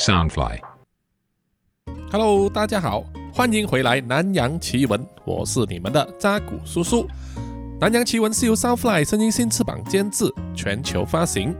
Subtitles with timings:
[0.00, 7.02] Soundfly，Hello，大家好，欢迎回来《南洋奇闻》，我是你们的扎古叔叔。
[7.78, 11.54] 《南洋奇闻》是由 Soundfly 声音新翅膀监制，全球发行。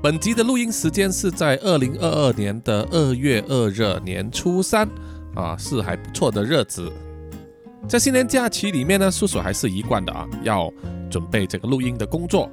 [0.00, 4.88] 本集的录音时间是在二零二二年的二月二日年初三，
[5.34, 6.88] 啊，是还不错的日子。
[7.88, 10.72] 在新年假期里面呢，叔叔还是一贯的啊，要
[11.10, 12.48] 准备这个录音的工作。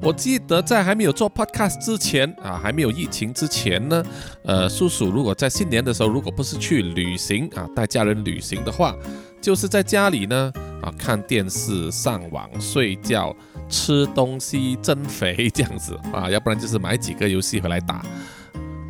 [0.00, 4.02] 我记得在还没有做 podcast 之前啊，还没有疫情之前呢，
[4.44, 8.94] 呃，叔叔如果在新年的时候，如果不是去旅行啊，带家人旅行的话，
[9.40, 13.34] 就是在家里呢啊，看电视、上网、睡觉、
[13.68, 18.06] 吃东西、增肥 这样子啊，要不然就是买几个游戏回来打，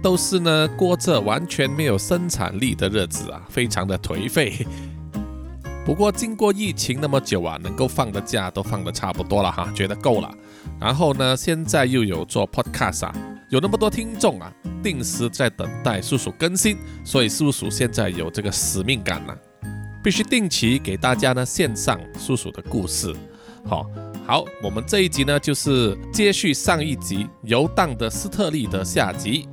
[0.03, 4.67] 都是呢过着完全没有生产力的日子啊，非常的颓废。
[5.89, 10.31] 不过经过疫情那么久啊，能够放的假都放的差不多了哈，觉得够了。
[10.79, 13.15] 然后呢，现在又有做 podcast 啊，
[13.49, 19.35] 有那么多听众啊，定时在等待叔叔更新，所以叔叔现在有这个使命感了，
[20.05, 23.11] 必须定期给大家呢献上叔叔的故事。
[23.65, 23.87] 好，
[24.27, 29.49] 好，我们这一集呢就是接续上一集游荡的斯特利的下集。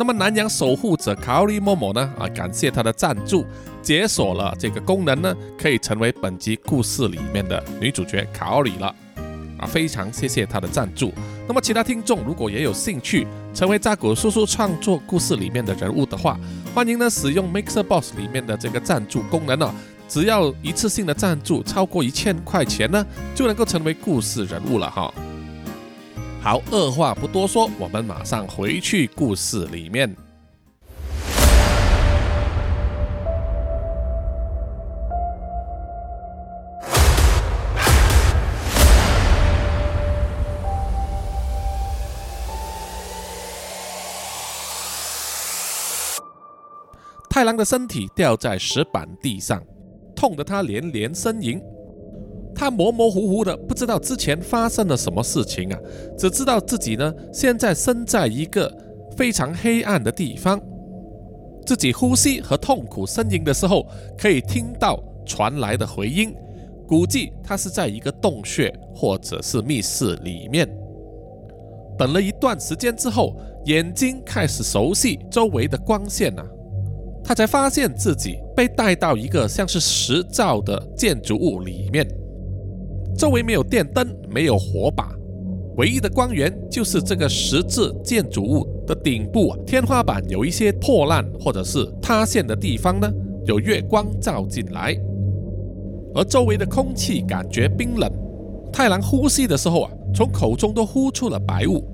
[0.00, 2.10] 那么南洋守护者卡奥利莫莫呢？
[2.18, 3.44] 啊，感谢他的赞助，
[3.82, 8.86] 解锁了这个功能呢，可以成为本集故事里面的女主角卡奥里了。
[9.58, 11.12] 啊，非常谢谢他的赞助。
[11.46, 16.40] 那么其他听众如果也有兴趣成为扎古叔叔创作故事里面的人物的话，
[16.74, 19.74] 欢迎呢使用 Mixer Box 里面的这个赞助功能呢，
[20.08, 25.12] 只要一次性的赞助超过一千块钱呢，就能够成为故事人物了哈。
[26.42, 30.16] 好，二话不多说，我们马上回去故事里面。
[47.28, 49.62] 太郎的身体掉在石板地上，
[50.16, 51.60] 痛得他连连呻吟。
[52.60, 55.80] 他模模糊糊的不知道之前发生了什么事情啊，
[56.18, 58.70] 只知道自己呢现在身在一个
[59.16, 60.60] 非常黑暗的地方，
[61.64, 63.86] 自己呼吸和痛苦呻吟的时候
[64.18, 66.34] 可以听到传来的回音，
[66.86, 70.68] 估计他是在一个洞穴或者是密室里面。
[71.96, 73.34] 等了一段时间之后，
[73.64, 76.44] 眼睛开始熟悉周围的光线啊，
[77.24, 82.06] 他才发现自己被带到一个像是石造的建筑物里面。
[83.16, 85.14] 周围没有电灯，没有火把，
[85.76, 93.10] 唯一的光源就是这个十字建筑物的顶部，天花板有一些破烂或者是塌陷的地方呢，
[93.44, 94.96] 有月光照进来，
[96.14, 98.10] 而周围的空气感觉冰冷。
[98.72, 101.84] 太郎呼吸的时候啊，从口中都呼出了白雾。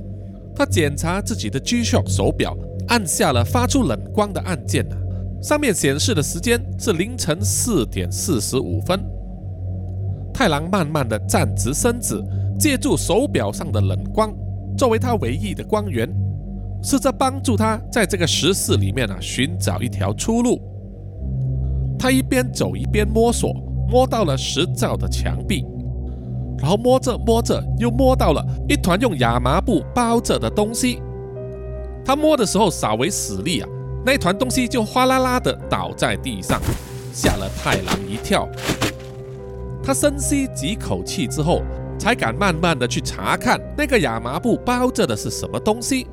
[0.55, 2.57] 他检查自己的 G-Shock 手表，
[2.89, 4.97] 按下了发出冷光的按键啊，
[5.43, 8.99] 上面显示的时间是凌晨四点四十五分。
[10.37, 12.23] 太郎慢慢的站直身子，
[12.61, 14.31] 借助手表上的冷光
[14.77, 16.07] 作为他唯一的光源，
[16.83, 20.61] 试着帮助他在这个石室里面啊寻找一条出路。
[21.99, 23.51] 他一边走一边摸索，
[23.89, 25.65] 摸到了石造的墙壁，
[26.59, 31.01] 然后摸着摸着又摸到了一团用亚麻布包着的东西。
[32.05, 33.69] 他摸的时候稍微使力啊，
[34.05, 36.61] 那团东西就哗啦啦的倒在地上，
[37.11, 38.47] 吓了太郎一跳。
[39.87, 41.63] 他深吸几口气之后，
[41.97, 46.09] 才敢慢慢的去查看那个亚麻布包着的是什么东西，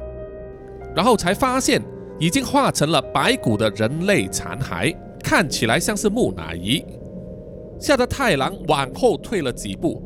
[0.95, 1.81] 然后才发现
[2.19, 6.85] 已经化成了白骨的人类残骸，看起来像是木乃伊。
[7.79, 9.99] 吓得太郎往后退了几步，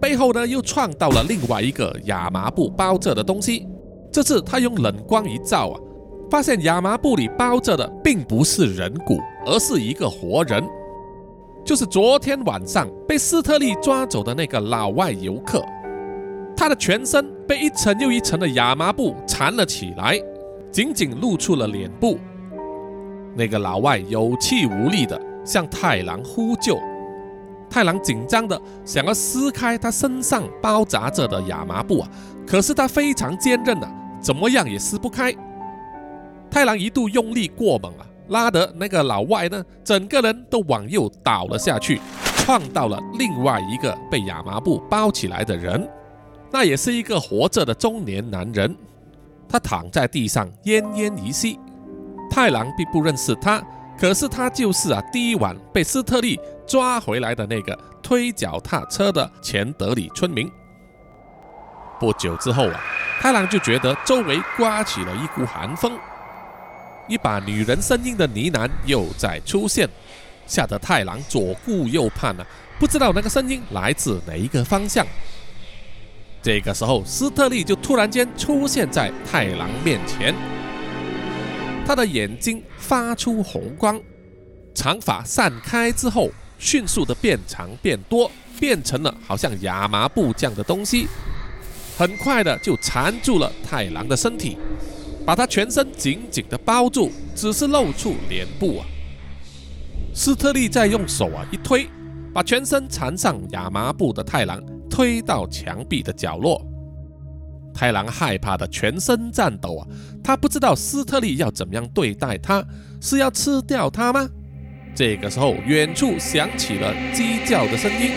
[0.00, 3.68] 背后呢又撞到了另外一个亚麻布包着的东西。
[4.10, 5.80] 这次他用冷光一照啊，
[6.28, 9.16] 发现亚麻布里包着的并不是人骨，
[9.46, 10.60] 而是一个活人。
[11.64, 15.64] 就是昨天晚上被斯特利抓走的那个老外游客，
[16.56, 20.20] 他的全身被一层又一层的亚麻布缠了起来，
[20.72, 22.18] 仅仅露出了脸部。
[23.34, 26.76] 那个老外有气无力的向太郎呼救，
[27.70, 32.08] 太郎紧张的想要撕开他身上包扎着的亚麻布啊，
[32.44, 35.32] 可是他非常坚韧啊，怎么样也撕不开。
[36.50, 38.06] 太郎一度用力过猛啊。
[38.32, 42.00] 拉德那个老外呢，整个人都往右倒了下去，
[42.44, 45.88] 撞到了另外一个被亚麻布包起来的人，
[46.50, 48.74] 那也是一个活着的中年男人，
[49.48, 51.60] 他躺在地上奄奄一息。
[52.30, 53.62] 太郎并不认识他，
[53.98, 60.50] 可是他就是啊，第一晚被斯特利抓回来的那个推脚踏车的钱德里村民。
[62.00, 62.80] 不久之后啊。
[63.20, 65.96] 太郎就觉得周围刮起了一股寒风，
[67.12, 69.86] 一把女人声音的呢喃又在出现，
[70.46, 72.46] 吓得太郎左顾右盼啊，
[72.78, 75.06] 不知道那个声音来自哪一个方向。
[76.42, 80.34] 这个时候，斯特利就突然间出现在太郎面前，
[81.86, 84.00] 他的眼睛发出红光，
[84.74, 91.06] 长发散开之后，迅速的变长变多，变成了好像亚麻布这样的东西，
[91.96, 94.58] 很快的就缠住了太郎的身体，
[95.24, 98.86] 把他全身紧紧的包住，只是露出脸部啊。
[100.14, 101.86] 斯特利再用手啊一推，
[102.34, 104.62] 把全身缠上亚麻布的太郎。
[104.94, 106.62] 推到墙壁的角落，
[107.72, 109.88] 太郎害怕的全身颤抖啊！
[110.22, 112.62] 他不知道斯特利要怎么样对待他，
[113.00, 114.28] 是要吃掉他吗？
[114.94, 118.10] 这个时候，远处响起了鸡叫的声音，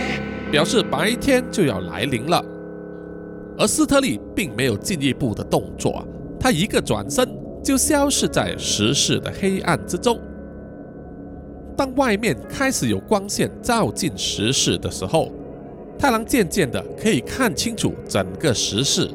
[0.51, 2.43] 表示白天就要来临了。
[3.57, 6.05] 而斯特利并没有进一步的动作啊，
[6.45, 7.27] 他一个转身
[7.63, 10.19] 就消失在石室的黑暗之中。
[11.75, 15.31] 当外面开始有光线照进石室的时候，
[15.97, 19.09] 太郎渐渐的可以看清楚整个石室，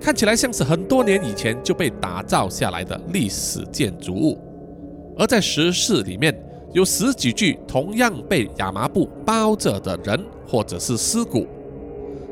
[0.00, 4.38] 看起来像是很多年以前就被打造下来的历史建筑物。
[5.18, 6.34] 而在石室里面
[6.72, 10.18] 有十几具同样被亚麻布包着的人
[10.48, 11.46] 或者是尸骨，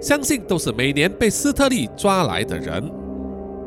[0.01, 2.91] 相信都是每年被斯特利抓来的人。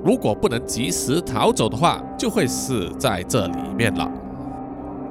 [0.03, 4.09] 如果不能及时逃走的话，就会死在这里面了。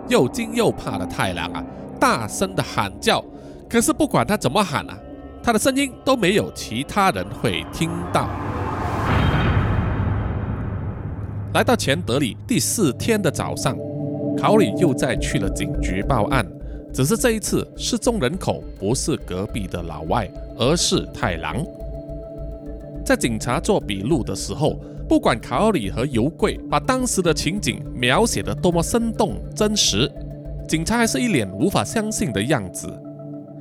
[0.08, 1.64] 又惊又怕的太郎啊，
[2.00, 3.25] 大声的喊叫，
[3.69, 4.98] 可是不管他怎么喊啊。
[5.42, 8.28] 他的声音都没有其他人会听到。
[11.54, 13.75] 来到钱德里第四天的早上，
[14.37, 16.46] 考里又再去了警局报案，
[16.92, 21.64] 只是这一次失踪人口不是隔壁的老外，而是太郎。
[23.10, 24.78] 在警察做笔录的时候，
[25.08, 30.08] 不管卡奥里和油贵把当时的情景描写的多么生动真实，
[30.68, 32.86] 警察还是一脸无法相信的样子，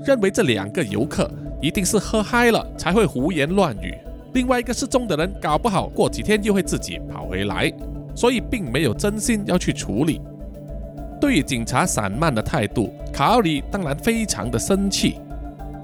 [0.06, 1.28] 认为这两个游客。
[1.62, 3.98] 一定是喝嗨了才会胡言乱语。
[4.34, 7.74] 另外一个失踪的人，搞不好过几天又会自己跑回来，
[8.14, 10.22] 所以并没有真心要去处理。
[11.20, 15.16] 对于警察散漫的态度，卡奥里当然非常的生气。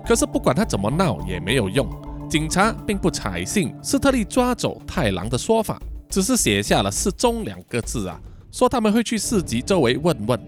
[0.06, 1.90] 可是不管他怎么闹也没有用，
[2.30, 8.20] 警察并不采信斯特利抓走太郎的说法，只是写下了失踪两个字啊，
[8.52, 10.40] 说他们会去市集周围问问，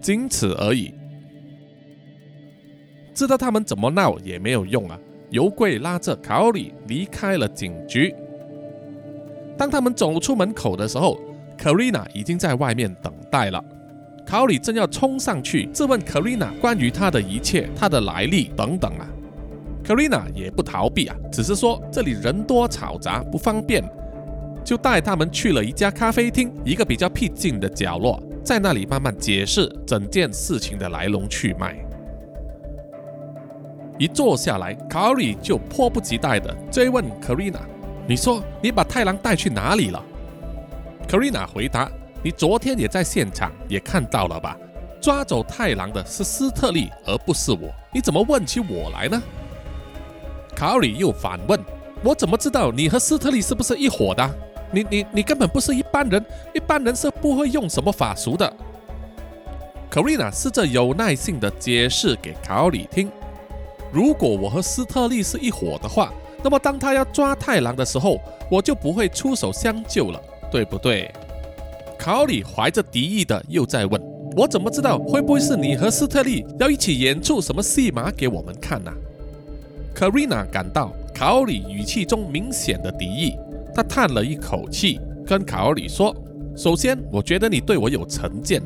[0.00, 0.92] 仅此而已。
[3.14, 4.98] 知道他们怎么闹也没有用啊！
[5.30, 8.14] 尤贵拉着考里离开了警局。
[9.56, 11.18] 当他们走出门口的时候，
[11.58, 13.62] 克丽娜已经在外面等待了。
[14.26, 19.06] 考里正要冲上去质问克丽娜关于他的一切、他的来历等等啊，
[19.92, 23.84] 克丽娜也不逃避啊，只是说这里人多吵杂不方便，
[24.64, 31.76] 就带他们去了一家咖啡厅，一个比较僻静的角落，在那里慢慢解释整件事情的来龙去脉。
[33.98, 37.60] 一坐下来，卡里就迫不及待地追问卡丽娜
[38.08, 40.02] ：“你说你把太郎带去哪里了？”
[41.06, 41.86] 卡丽娜回答
[42.24, 44.56] ：“你昨天也在现场，也看到了吧？
[45.02, 47.70] 抓走太郎的是斯特利，而不是我。
[47.92, 49.22] 你怎么问起我来呢？”
[50.62, 51.58] 卡里又反问
[52.04, 54.30] ：“我怎么知道你和斯特利是不是一伙的？
[54.70, 58.56] 你、你、你根本不是一般人，一般人是不会用什么法术的。”
[59.90, 63.10] 卡瑞娜试着有耐性的解释给卡里听。
[63.90, 66.12] 如果我和斯特利是一伙的话，
[66.44, 71.12] 那么当他要抓太郎的时候，我就不会出手相救了，对不对？
[71.98, 74.00] 考里怀着敌意的又在问
[74.38, 78.92] ：“我怎么知道会不会是你和斯特利要一起演出什么戏码给我们看呢？”
[80.08, 83.36] 瑞娜感到考里语气中明显的敌意，
[83.74, 86.14] 她叹了一口气，跟考里说
[86.56, 88.62] ：“首先，我觉得你对我有成见，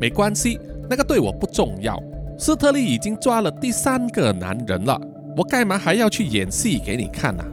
[0.00, 2.00] 没关系，那个对我不重要。”
[2.38, 5.00] 斯特利已经抓了第三个男人了，
[5.36, 7.44] 我干嘛还要去演戏给你看呢？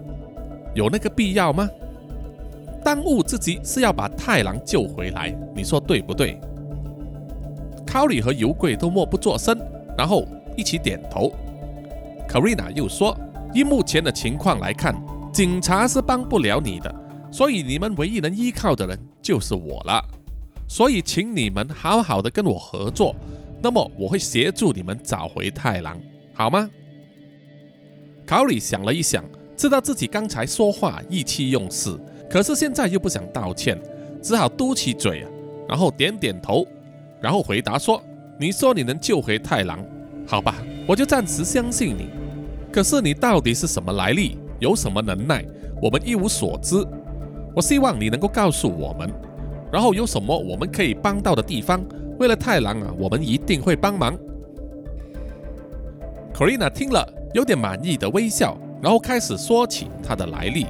[0.74, 1.70] 有那个必要吗？
[2.84, 6.40] 当务之急是要把太郎救回来，你说对不对？
[7.86, 9.56] 考里和尤贵都默不作声，
[9.96, 10.26] 然后
[10.56, 11.32] 一起点头。
[12.32, 13.14] 卡瑞娜又说
[13.54, 14.96] ：“以目前的情况来看，
[15.34, 16.96] 警察是帮不了你的，
[17.30, 20.02] 所以你们唯一能依靠的人就是我了。
[20.66, 23.14] 所以，请你们好好的跟我合作。”
[23.62, 26.00] 那么我会协助你们找回太郎，
[26.34, 26.70] 好吗？
[28.26, 29.26] 考里想了一想，
[29.58, 31.94] 知道自己刚才说话意气用事，
[32.30, 33.78] 可是现在又不想道歉，
[34.24, 35.28] 只好嘟起嘴，
[35.68, 36.66] 然后点点头，
[37.20, 38.02] 然后回答说
[38.40, 39.86] ：“你说你能救回太郎，
[40.26, 40.56] 好吧，
[40.88, 42.10] 我就暂时相信你。
[42.72, 45.46] 可是你到底是什么来历，有什么能耐，
[45.82, 46.86] 我们一无所知。
[47.54, 49.12] 我希望你能够告诉我们，
[49.72, 51.84] 然后有什么我们可以帮到的地方。
[52.18, 54.18] 为了太郎啊，我们一定会帮忙。
[56.34, 60.68] Karina 听了，有点满意的微笑，然后开始说起她的来历。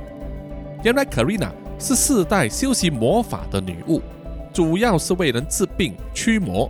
[0.83, 4.01] 原来 Karina 是世代修习魔法的女巫，
[4.51, 6.67] 主要是为人治病驱魔。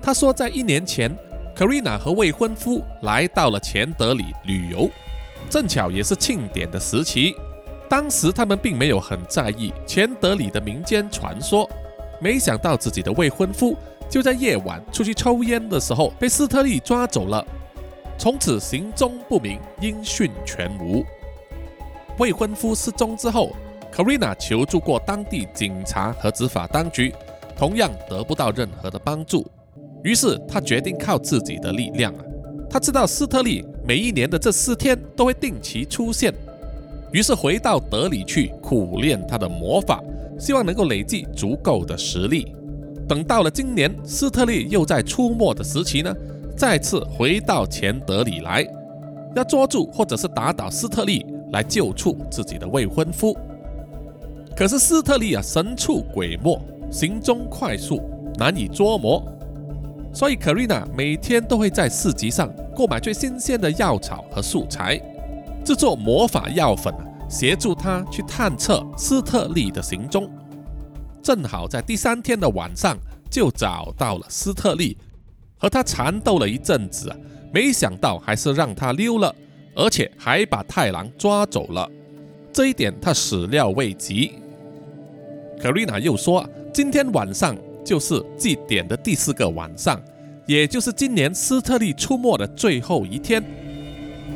[0.00, 1.10] 她说，在一年前
[1.56, 4.90] ，Karina 和未婚夫来到了钱德里旅游，
[5.48, 7.34] 正巧也是庆典的时期。
[7.88, 11.68] 当时他们并没有很在意钱德里的民间传说，
[12.20, 13.76] 没想到自己的未婚夫
[14.10, 17.46] 就在夜晚出去抽烟的时候被斯特利抓走了，
[18.18, 21.04] 从此行踪不明，音讯全无。
[22.18, 23.54] 未婚夫失踪之后
[23.94, 27.14] ，Karina 求助过当地警察和执法当局，
[27.56, 29.46] 同样得不到任何的帮助。
[30.06, 32.24] 于是他决定靠自己的力量啊！
[32.70, 36.32] 他知道斯特利每一年的这四天都会定期出现。
[37.10, 40.00] 于是回到德里去苦练他的魔法，
[40.38, 42.54] 希望能够累积足够的实力。
[43.08, 46.14] 等到了今年，斯特利又在出没的时期呢，
[46.56, 48.64] 再次回到钱德里来，
[49.34, 53.36] 要捉住或者是打倒斯特利，来救出自己的未婚夫。
[54.56, 56.56] 可是斯特利啊，神出鬼没，
[56.92, 58.00] 行踪快速，
[58.38, 59.20] 难以捉摸，
[60.16, 64.98] 所以可瑞娜每天都会在市集上购买最新鲜的药草和素材。
[65.62, 66.94] 制作魔法药粉，
[67.28, 70.26] 协助他去探测斯特利的行踪。
[71.22, 72.96] 正好在第三天的晚上，
[73.30, 74.96] 就找到了斯特利，
[75.58, 77.14] 和他缠斗了一阵子，
[77.52, 79.34] 没想到还是让他溜了，
[79.74, 81.86] 而且还把太郎抓走了。
[82.54, 84.32] 这一点他始料未及。
[85.60, 87.54] 可瑞娜又说，今天晚上
[87.86, 90.02] 就是祭典的第四个晚上，
[90.44, 93.40] 也就是今年斯特利出没的最后一天。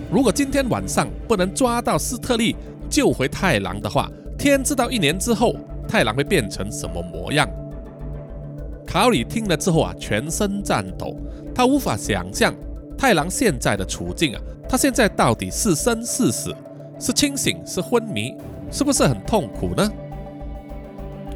[0.08, 2.54] 如果今天晚上不能抓到斯特利，
[2.88, 5.56] 救回太郎的话，天知道一年之后
[5.88, 7.48] 太郎会变成什么模样。
[8.86, 11.16] 卡里听了之后啊，全身颤抖，
[11.52, 12.54] 他无法想象
[12.96, 16.54] 太郎现在的处境啊，他现在到底是生是死，
[17.00, 18.36] 是清醒是昏迷，
[18.70, 19.90] 是不是很痛苦呢？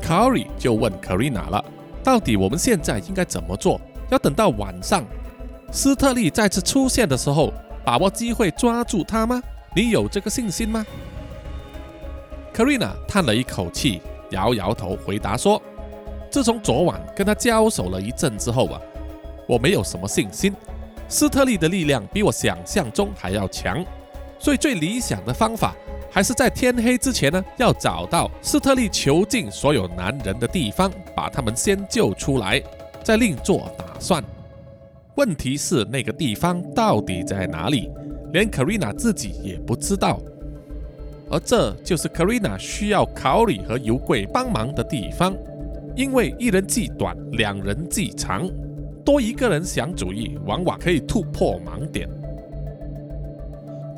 [0.01, 1.65] 卡里就问卡瑞娜了，
[2.05, 3.81] 到底我们现在应该怎么做？
[4.11, 5.03] 要等到晚上
[5.73, 7.53] 斯特利再次出现的时候？
[7.85, 9.43] 把握机会抓住他吗？
[9.77, 10.87] 你有这个信心吗
[12.55, 15.61] ？Karina 叹了一口气，摇摇头，回答说
[16.33, 18.81] ：“自从昨晚跟他交手了一阵之后啊，
[19.47, 20.55] 我没有什么信心。
[21.09, 23.85] 斯特利的力量比我想象中还要强，
[24.39, 25.75] 所以最理想的方法
[26.15, 32.63] 还是在天黑之前呢，要找到斯特利囚禁所有男人的地方，把他们先救出来，
[33.03, 34.23] 再另做打算。”
[35.17, 37.91] 问题是那个地方到底在哪里？
[38.33, 40.21] 连 Karina 自己也不知道。
[41.29, 45.35] 而这就是 Karina 需要考里和油贵帮忙的地方，
[45.97, 48.49] 因为一人计短，两人计长，
[49.05, 52.09] 多一个人想主意，往往可以突破盲点。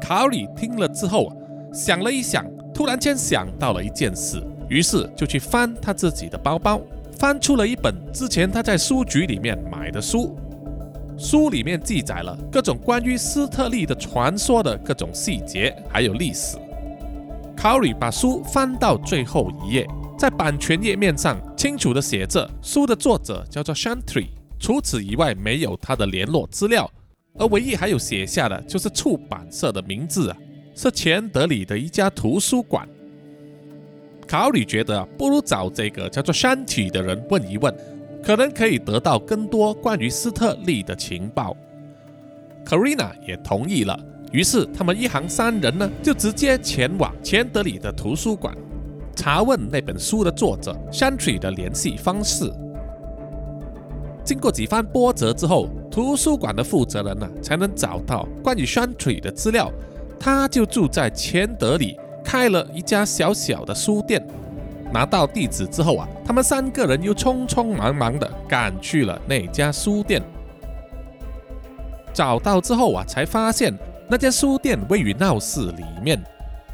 [0.00, 1.30] 考里听了之后，
[1.76, 2.42] 想了一想，
[2.72, 6.80] 突然间想到了一件事，于是就去翻他自己的包包，
[7.18, 10.34] 翻出了一本之前他在书局里面买的书。
[11.18, 16.56] 书里面记载了各种关于斯特利的传说的各种细节，还有历史。
[17.54, 19.86] 考里把书翻到最后一页，
[20.18, 24.28] 在版权页面上清楚地写着，书的作者叫做 Shantry，
[24.58, 26.90] 除此以外没有他的联络资料，
[27.38, 30.36] 而唯一还有写下的就是出版社的名字啊，
[30.76, 32.88] 是钱德里的一家图书馆。
[34.28, 37.74] 考里觉得不如找这个叫做山体的人问一问。
[38.22, 41.56] 可能可以得到更多关于斯特利的情报。
[42.64, 43.96] Karina 也同意了，
[44.32, 48.52] 于是他们一行三人呢，就直接前往钱德里的图书馆，
[49.14, 52.52] 查问那本书的作者山体的联系方式。
[54.24, 59.70] 经过几番波折之后，图书馆的负责人呢，才能找到关于山体的资料。
[60.18, 64.26] 他就住在钱德里，开了一家小小的书店。
[64.92, 70.22] 拿到地址之后啊，他们三个人又匆匆忙忙的赶去了那家书店。
[72.12, 73.76] 找到之后啊，才发现
[74.08, 76.22] 那间书店位于闹市里面，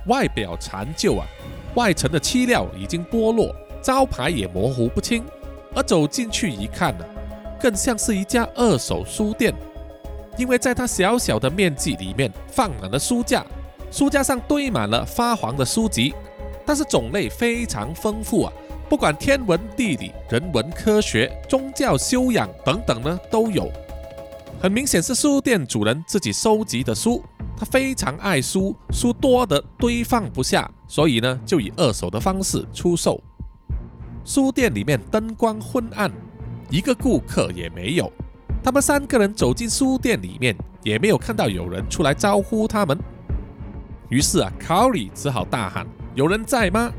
[0.06, 1.26] 外表残旧啊，
[1.74, 5.24] 外层的漆料已经剥落，招牌也模糊不清。
[5.74, 7.04] 而走进去一看呢，
[7.58, 9.54] 更像是一家二手书店，
[10.38, 13.44] 因为在它小小的面积里面放满了书架，
[13.90, 16.14] 书架上堆满了发黄的书籍。
[16.64, 18.52] 但是种类非常丰富啊，
[18.88, 23.68] 不管天文地理、人文科学、宗教修养等等呢，都有。
[24.60, 27.20] 很明显是书店主人自己收集的书，
[27.56, 33.20] 他非常爱书，书多得堆放不下，所以呢，就以二手的方式出售。
[34.24, 36.08] 书店里面灯光昏暗，
[36.70, 38.10] 一个顾客也没有。
[38.62, 42.96] 他们三个人走进书店里面，也没有看到有人出来招呼他们。
[44.08, 46.92] 于是啊，卡里只好大喊：“有人在吗？”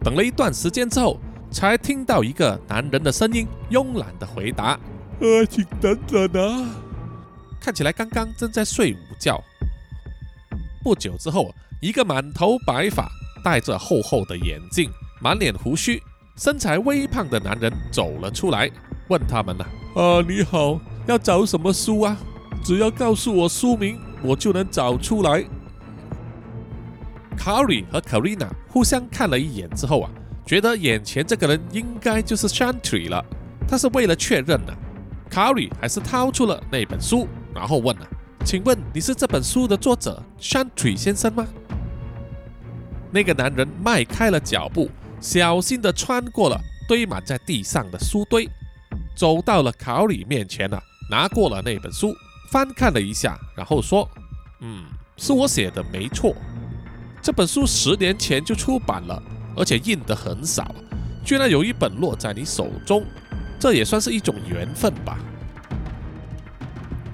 [0.00, 1.18] 等了一段时间之后，
[1.50, 4.78] 才听到一个男人的声音，慵懒的回答
[5.20, 6.70] ：“呃，请等等啊。”
[7.60, 9.42] 看起来刚刚正在睡午觉。
[10.82, 13.10] 不久之后，一个满头白发、
[13.42, 16.00] 戴着厚厚的眼镜、满脸胡须、
[16.36, 18.70] 身材微胖的男人走了出来，
[19.08, 19.64] 问他们呢。
[19.94, 22.16] 啊，你好，要找什么书啊？
[22.62, 25.44] 只要告诉我书名，我就能找出来。
[27.36, 30.10] 卡里和卡瑞娜互相看了一眼之后啊，
[30.46, 33.22] 觉得眼前这个人应该就是 Shantry 了。
[33.68, 34.72] 他是为了确认呢，
[35.28, 38.08] 卡里还是掏出了那本书，然后问了
[38.44, 41.46] ：“请问你是这本书的作者 Shantry 先生吗？”
[43.12, 46.58] 那个男人迈开了脚步，小心地穿过了
[46.88, 48.48] 堆满在地上的书堆。
[49.14, 52.14] 走到了考里面前了，拿过了那本书，
[52.50, 54.08] 翻看了一下，然后说
[54.60, 54.84] ：“嗯，
[55.16, 56.34] 是我写的，没错。
[57.22, 59.22] 这本书十年前就出版了，
[59.56, 60.74] 而且印的很少，
[61.24, 63.04] 居然有一本落在你手中，
[63.58, 65.18] 这也算是一种缘分吧。”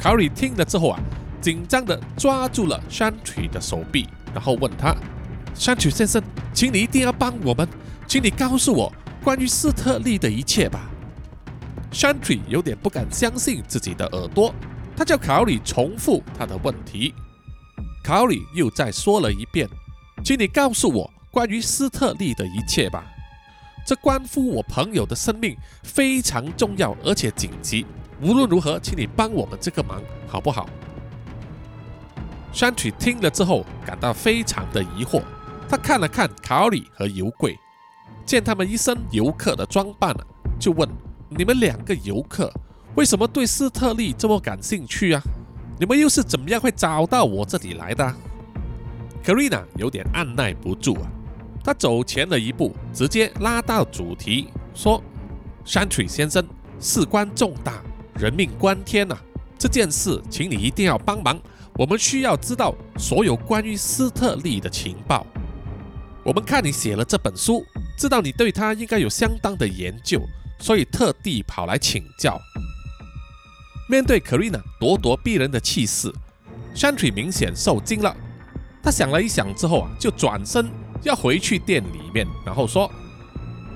[0.01, 1.01] 考里听了之后啊，
[1.41, 4.97] 紧张的抓住了山曲的手臂，然后问他
[5.55, 6.23] ：“山曲先生，
[6.55, 7.69] 请你一定要帮我们，
[8.07, 8.91] 请你告诉我
[9.23, 10.89] 关于斯特利的一切吧。”
[11.93, 14.55] Shantry 有点不敢相信自己的耳朵，
[14.97, 17.13] 他叫考里重复他的问题。
[18.03, 19.69] 考里又再说了一遍
[20.25, 23.05] ：“请你告诉我关于斯特利的一切吧，
[23.85, 27.85] 这关乎我朋友的生命，非常重要而且紧急。
[28.23, 30.69] 无论如何，请你帮我们这个忙，好不好
[32.55, 35.23] ？”Shantry 听了之后感到非常的疑惑，
[35.69, 37.59] 他看了看考里和油柜，
[38.25, 40.27] 见他们一身游客的装扮了，
[40.59, 40.89] 就问。
[41.33, 42.53] 你们两个游客
[42.97, 45.23] 为什么对斯特利这么感兴趣啊？
[45.79, 48.15] 你们又是怎么样会找到我这里来的
[49.25, 51.07] ？Karina 有点按耐不住啊，
[51.63, 55.01] 他走前了一步，直接拉到主题，说
[55.65, 56.45] 山水先生，
[56.81, 57.81] 事关重大，
[58.17, 59.17] 人命关天呐！
[59.57, 61.41] 这件事，请你一定要帮忙。
[61.75, 65.25] 我们需要知道所有关于斯特利的情报。
[66.25, 67.65] 我们看你写了这本书，
[67.97, 70.21] 知道你对他应该有相当的研究。”
[70.61, 72.41] 所以特地跑来请教。
[73.89, 76.13] 面对 Karina 咄咄逼人的气势
[76.77, 78.17] ，Shantry 明显受惊了。
[78.81, 80.71] 他想了一想之后啊，就转身
[81.03, 82.89] 要回去店里面，然后说：“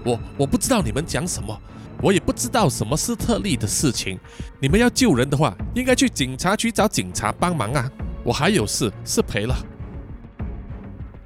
[0.06, 1.60] 我我不知道你们讲什么，
[2.00, 4.18] 我也不知道什么斯特利的事情。
[4.60, 7.90] 你们要救人的话，应该去警察局找警察帮忙啊。
[8.22, 9.56] 我还有事，是赔了。”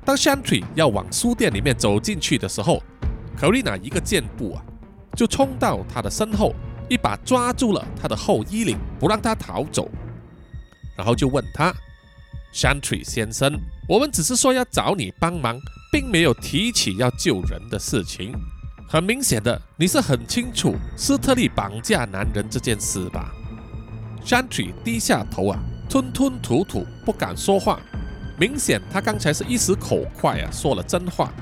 [0.03, 2.83] 当 Shanty 要往书店里面走进去的时候
[3.39, 4.65] ，Karina 一个箭步啊。
[5.19, 6.55] 就冲到他的身后，
[6.89, 9.91] 一把抓住了他的后衣领，不让他逃走。
[10.97, 11.75] 然后就问他
[12.55, 15.59] ：“Shantry 先生，我们只是说要找你帮忙，
[15.91, 18.33] 并没有提起要救人的事情。
[18.89, 23.33] 很明显的，你是很清楚斯特利绑架男人这件事吧
[24.25, 25.59] ？”Shantry 低下头啊，
[25.91, 27.81] 吞吞吐吐，不敢说话。
[28.39, 31.33] 明显他刚才是一时口快啊，说了真话。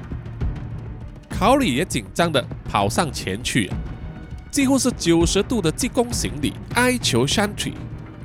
[1.29, 3.71] 考里也紧张的跑上前去，
[4.51, 7.75] 几乎是九十度的鞠躬行礼，哀求山体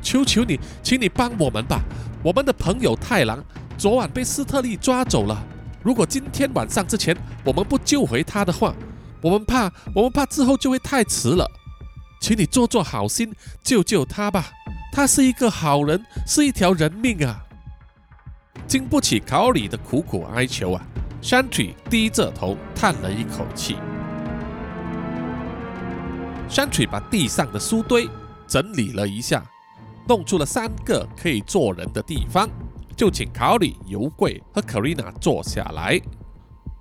[0.01, 1.81] 求求你，请你帮我们吧！
[2.23, 3.43] 我们的朋友太郎
[3.77, 5.43] 昨晚被斯特利抓走了。
[5.83, 8.73] 如果今天晚上之前我们不救回他的话，
[9.21, 11.49] 我们怕，我们怕之后就会太迟了。
[12.21, 13.33] 请你做做好心，
[13.63, 14.51] 救救他吧！
[14.93, 17.43] 他是一个好人，是一条人命啊！”
[18.67, 20.81] 经不起考里的苦苦哀求啊
[21.21, 23.75] ！Shantry 低着头叹了一口气。
[26.49, 28.09] Shantry 把地上的书堆
[28.47, 29.45] 整理了一下，
[30.07, 32.49] 弄出了三个可以坐人的地方，
[32.97, 36.01] 就请考里、油柜和 Karina 坐下来。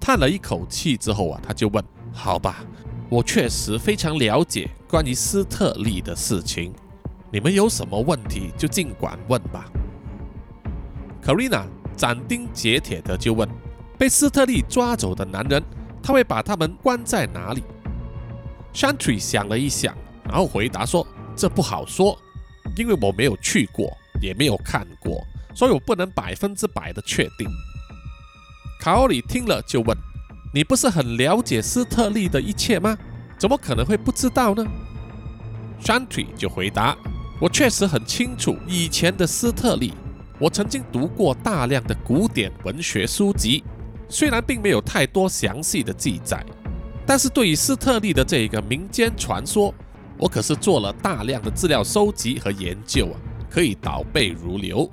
[0.00, 2.64] 叹了一口气之后啊，他就问：“好吧，
[3.08, 6.72] 我确实非常了解关于斯特利的事情，
[7.30, 9.70] 你们有什么问题就尽管问吧。
[11.22, 13.46] ”Karina 斩钉截铁的就问。
[14.00, 15.62] 被斯特利抓走的男人，
[16.02, 17.62] 他会把他们关在哪里
[18.72, 22.18] ？Shantry 想了一想，然后回答说：“这不好说，
[22.78, 25.22] 因为我没有去过，也没有看过，
[25.54, 27.46] 所以我不能百分之百的确定。”
[28.80, 29.94] 卡奥里听了就问
[30.54, 32.96] ：“你不是很了解斯特利的一切吗？
[33.38, 34.64] 怎么可能会不知道呢
[35.84, 36.96] ？”Shantry 就回答
[37.38, 39.92] ：“我确实很清楚以前的斯特利，
[40.38, 43.62] 我曾经读过大量的古典文学书籍，
[44.10, 46.44] 虽然并没有太多详细的记载，
[47.06, 49.72] 但是对于斯特利的这个民间传说，
[50.18, 53.16] 我可是做了大量的资料收集和研究啊，
[53.48, 54.90] 可以倒背如流。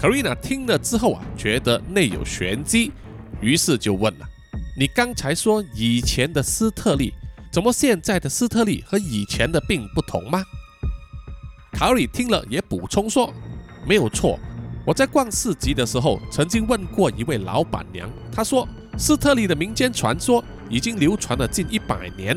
[0.00, 2.92] Karina 听了之后啊，觉得内有玄机，
[3.40, 4.26] 于是就问了
[4.78, 7.12] ：“你刚才说以前的斯特利，
[7.52, 10.40] 怎么现在的斯特利和以前的并不同吗？”
[11.74, 13.34] 卡里听了也补充说
[13.84, 14.38] ：“没有错，
[14.88, 22.34] 我在逛市集的时候曾经问过一位老板娘，她说斯特里的民间传说已经流传了近一百年，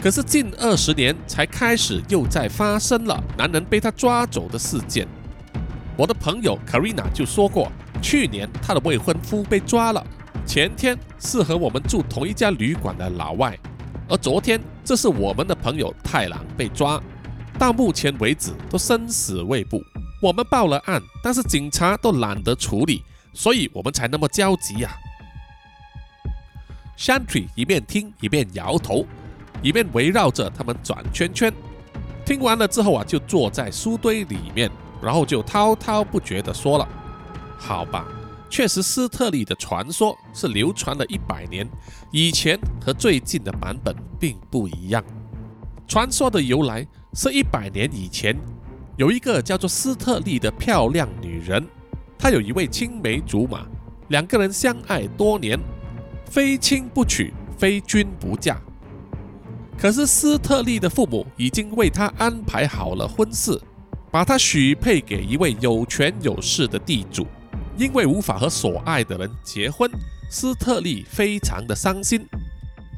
[0.00, 5.04] 可是近二十年才开始又在发生了男人被他抓走的事件。”
[5.98, 10.06] 我的朋友 Karina 就说过，去年她的未婚夫被抓了，
[10.46, 13.58] 前天是和我们住同一家旅馆的老外，
[14.08, 17.02] 而昨天这是我们的朋友太郎被抓，
[17.58, 19.82] 到目前为止都生死未卜。
[20.20, 23.02] 我们报了案，但是警察都懒得处理，
[23.32, 24.96] 所以我们才那么焦急呀。
[26.98, 29.06] Shantry 一边听一边摇头，
[29.62, 31.52] 一边围绕着他们转圈圈。
[32.24, 34.70] 听完了之后啊，就坐在书堆里面。
[35.02, 36.86] 然后就滔滔不绝地说了
[37.56, 38.06] ：“好吧，
[38.50, 41.66] 确实，斯特利的传说是流传了一百年，
[42.12, 45.02] 以前和最近的版本并不一样。
[45.88, 48.36] 传说的由来是一百年以前，
[49.00, 51.66] 有一个叫做斯特利的漂亮女人，
[52.18, 53.64] 她有一位青梅竹马，
[54.08, 55.58] 两个人相爱多年，
[56.26, 58.60] 非亲不娶，非君不嫁。
[59.78, 63.58] 可是斯特利的父母已经为她安排好了婚事。”
[64.12, 67.26] 把她许配给一位有权有势的地主，
[67.78, 69.90] 因为无法和所爱的人结婚，
[70.30, 72.28] 斯特利非常的伤心。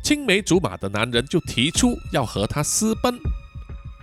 [0.02, 3.14] 青梅竹马的男人就提出要和她私奔，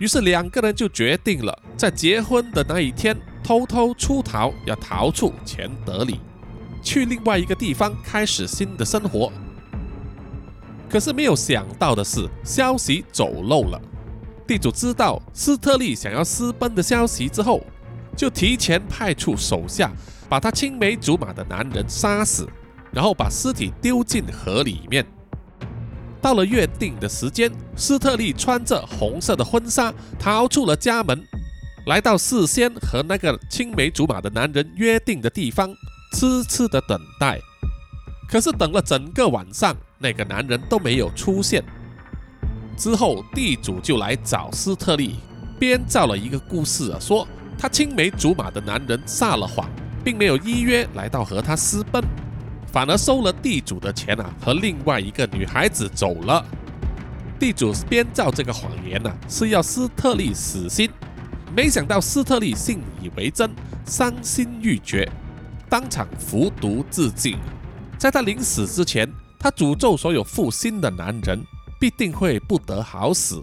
[0.00, 6.18] 于是两个人就决定了在结婚的那一天偷偷出逃，要逃出钱德里，
[6.82, 9.30] 去另外一个地方开始新的生活。
[10.88, 13.80] 可是没有想到的是，消息走漏了。
[14.46, 17.62] 地主知道斯特利想要私奔的消息之后，
[18.16, 19.92] 就提前派出手下
[20.30, 22.48] 把他青梅竹马的男人杀死，
[22.90, 25.06] 然后把尸体丢进河里面。
[26.20, 31.22] 到了约定的时间，斯特利穿着红色的婚纱逃出了家门，
[31.86, 35.74] 来到事先和那个青梅竹马的男人约定的地方，
[36.12, 37.40] 痴痴的等待。
[38.28, 41.64] 可是等了整个晚上，那个男人都没有出现。
[42.76, 45.16] 之后，地主就来找斯特利，
[45.58, 47.26] 编造了一个故事啊，说
[47.58, 49.68] 他青梅竹马的男人撒了谎，
[50.04, 52.02] 并没有依约来到和他私奔，
[52.72, 56.44] 反而收了地主的钱啊，和另外一个女孩子走了。
[57.38, 60.90] 地主编造这个谎言呢，是要斯特利死心，
[61.54, 63.50] 没想到斯特利信以为真，
[63.84, 65.10] 伤心欲绝，
[65.68, 67.36] 当场服毒自尽。
[67.98, 71.42] 在他临死之前，他诅咒所有负心的男人。
[71.80, 73.42] 必定会不得好死。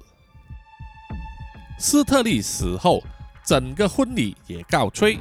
[1.79, 3.03] 斯特利死后，
[3.43, 5.17] 整个婚礼也告吹。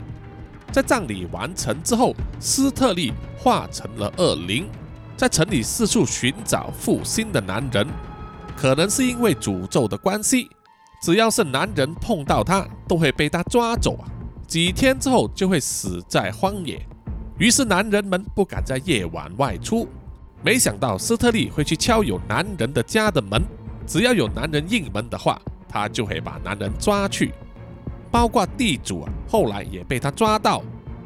[0.76, 4.68] 在葬礼完成之后，斯特利化成了恶灵，
[5.16, 7.86] 在城里四处寻找负心的男人。
[8.54, 10.50] 可能是因为诅咒的关系，
[11.00, 14.04] 只要是男人碰到他，都会被他抓走啊。
[14.46, 16.86] 几天之后就会死在荒野。
[17.38, 19.88] 于是男人们不敢在夜晚外出。
[20.42, 23.42] 没想到斯特利会去敲有男人的家的门，
[23.86, 27.32] 只要有男人应门的话，他就会把男人抓去。
[28.16, 30.62] 包括地主啊，后来也被他抓到，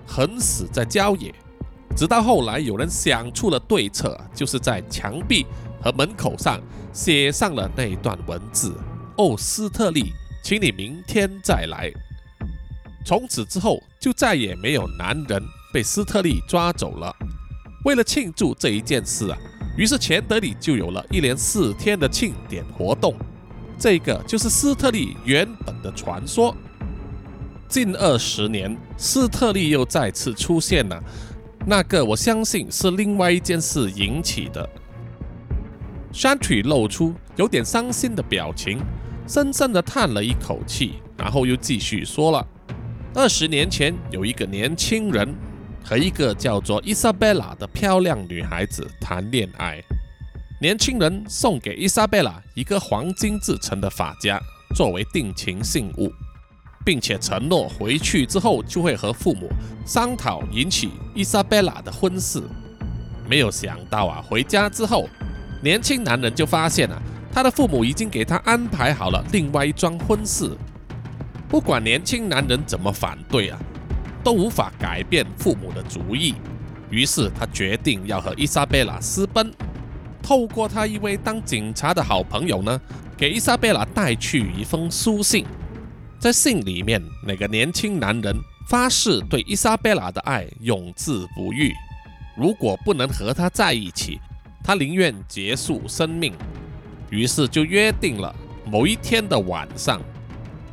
[0.06, 1.34] 横死在郊野。
[1.96, 5.44] 直到后来有人想出了对策，就是在墙壁
[5.82, 6.60] 和门口上
[6.92, 8.78] 写上了那段文字
[9.18, 10.12] ：“哦，斯特利，
[10.44, 11.90] 请你明天再来。”
[13.04, 15.42] 从此之后，就再也没有男人
[15.72, 17.12] 被斯特利抓走了。
[17.84, 19.36] 为了庆祝这一件事啊，
[19.76, 23.16] 于是钱德里就有了一连四天的庆典活动。
[23.76, 26.54] 这个就是斯特利原本的传说。
[27.70, 31.00] 近二十年，斯特利又再次出现了。
[31.64, 34.68] 那个我相信是另外一件事引起的。
[36.12, 38.80] 山曲露出有点伤心的表情，
[39.28, 42.44] 深深的叹了一口气，然后又继续说了：
[43.14, 45.32] 二十年前，有一个年轻人。
[45.82, 49.82] 和一个叫做伊莎贝拉的漂亮女孩子谈恋爱，
[50.60, 54.38] 年轻人送给伊莎贝拉一个黄金制成的发夹
[54.74, 56.12] 作为定情信物，
[56.84, 59.48] 并且承诺回去之后就会和父母
[59.86, 62.42] 商讨引起伊莎贝拉的婚事。
[63.28, 65.08] 没有想到啊，回家之后，
[65.62, 67.00] 年轻男人就发现啊，
[67.32, 70.50] 他的父母已经给他安排好了另外一桩婚事。
[71.48, 73.58] 不管年轻男人怎么反对啊。
[74.22, 76.34] 都无法改变父母的主意。
[76.90, 79.50] 于是他决定要和伊莎贝拉私奔，
[80.22, 82.78] 透过他一位当警察的好朋友呢，
[83.16, 85.46] 给伊莎贝拉带去一封书信。
[86.20, 88.36] 在信里面，那个年轻男人
[88.68, 91.72] 发誓对伊莎贝拉的爱永志不渝，
[92.36, 94.20] 如果不能和她在一起，
[94.62, 96.34] 他宁愿结束生命。
[97.08, 98.32] 于是就约定了
[98.66, 99.98] 某一天的晚上，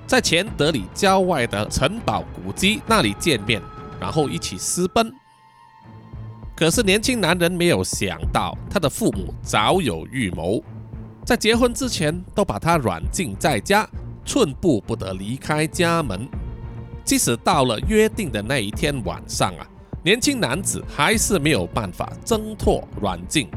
[0.06, 3.62] 在钱德里郊外的城堡古迹那里见面，
[4.02, 5.10] 然后一起私奔。
[6.58, 10.62] 可是年轻男人没有想到，他的父母早有预谋，
[11.26, 13.88] 在结婚之前都把他软禁在家，
[14.28, 16.30] 寸步不得离开家门。
[17.04, 19.66] 即使到了约定的那一天晚上啊，
[20.04, 23.48] 年轻男子还是没有办法挣脱软禁。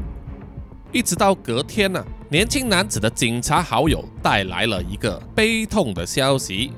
[0.93, 6.71] 一直到隔天呢，年轻男子的警察好友带来了一个悲痛的消息，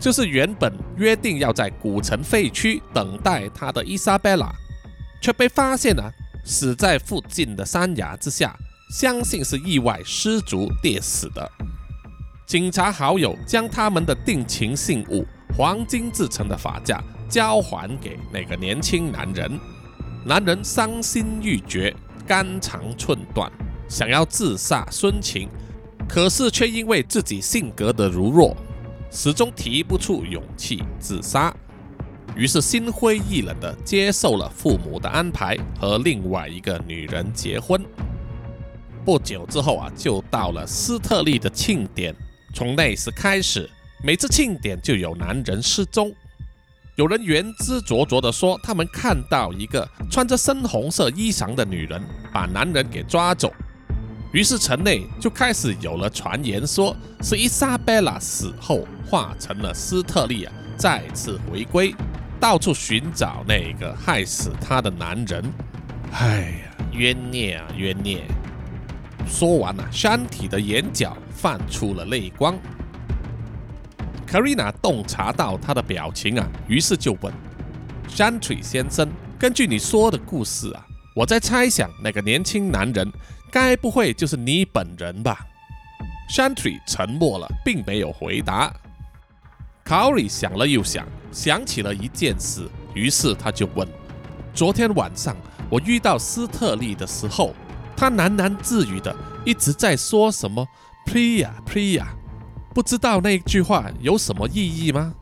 [0.00, 4.52] 就是原本约定要在古城废墟等待他的伊莎贝拉。
[5.20, 6.12] 却被发现了，
[6.44, 8.54] 死在附近的山崖之下，
[8.90, 11.50] 相信是意外失足跌死的。
[12.54, 15.26] 警察好友将他们的定情信物——
[15.58, 19.58] 黄金制成的发夹交还给那个年轻男人。
[20.24, 21.92] 男人伤心欲绝，
[22.24, 23.50] 肝肠寸断，
[23.88, 25.48] 想要自杀殉情，
[26.08, 28.56] 可是却因为自己性格的柔弱，
[29.10, 31.52] 始终提不出勇气自杀。
[32.36, 37.84] 于是心灰意冷地接受了父母的安排，和另外一个女人结婚。
[39.04, 42.14] 不久之后啊，就到了斯特利的庆典。
[42.54, 43.68] 从那时开始，
[44.00, 46.14] 每次庆典就有男人失踪。
[46.94, 52.00] 有人言之凿凿地说，他们看到一个穿着深红色衣裳的女人
[52.32, 53.52] 把男人给抓走。
[54.32, 61.92] 于是城内就开始有了传言，说是伊莎贝拉死后化成了斯特利亚，再次回归。
[62.38, 65.42] 到处寻找那个害死她的男人，
[66.12, 68.22] 哎呀，冤孽啊，冤孽！
[69.26, 72.58] 说完了，山体的眼角泛出了泪光。
[74.26, 77.32] 卡瑞娜洞察到他的表情啊，于是就问
[78.08, 79.08] ：“山腿先生，
[79.38, 83.10] 根据你说的故事啊，我在猜想那个年轻男人
[83.50, 85.46] 该不会就是你本人吧？”
[86.28, 88.72] 山腿沉默了，并没有回答。
[89.84, 91.06] 卡瑞想了又想。
[91.30, 93.84] 想起了一件事，于是他就问
[94.54, 95.36] ：“昨天晚上
[95.68, 97.52] 我遇到斯特利的时候，
[97.96, 100.66] 他喃喃自语的一直在说什么
[101.06, 102.06] ‘Priya Priya’，
[102.74, 105.14] 不知道那句话有什么意义吗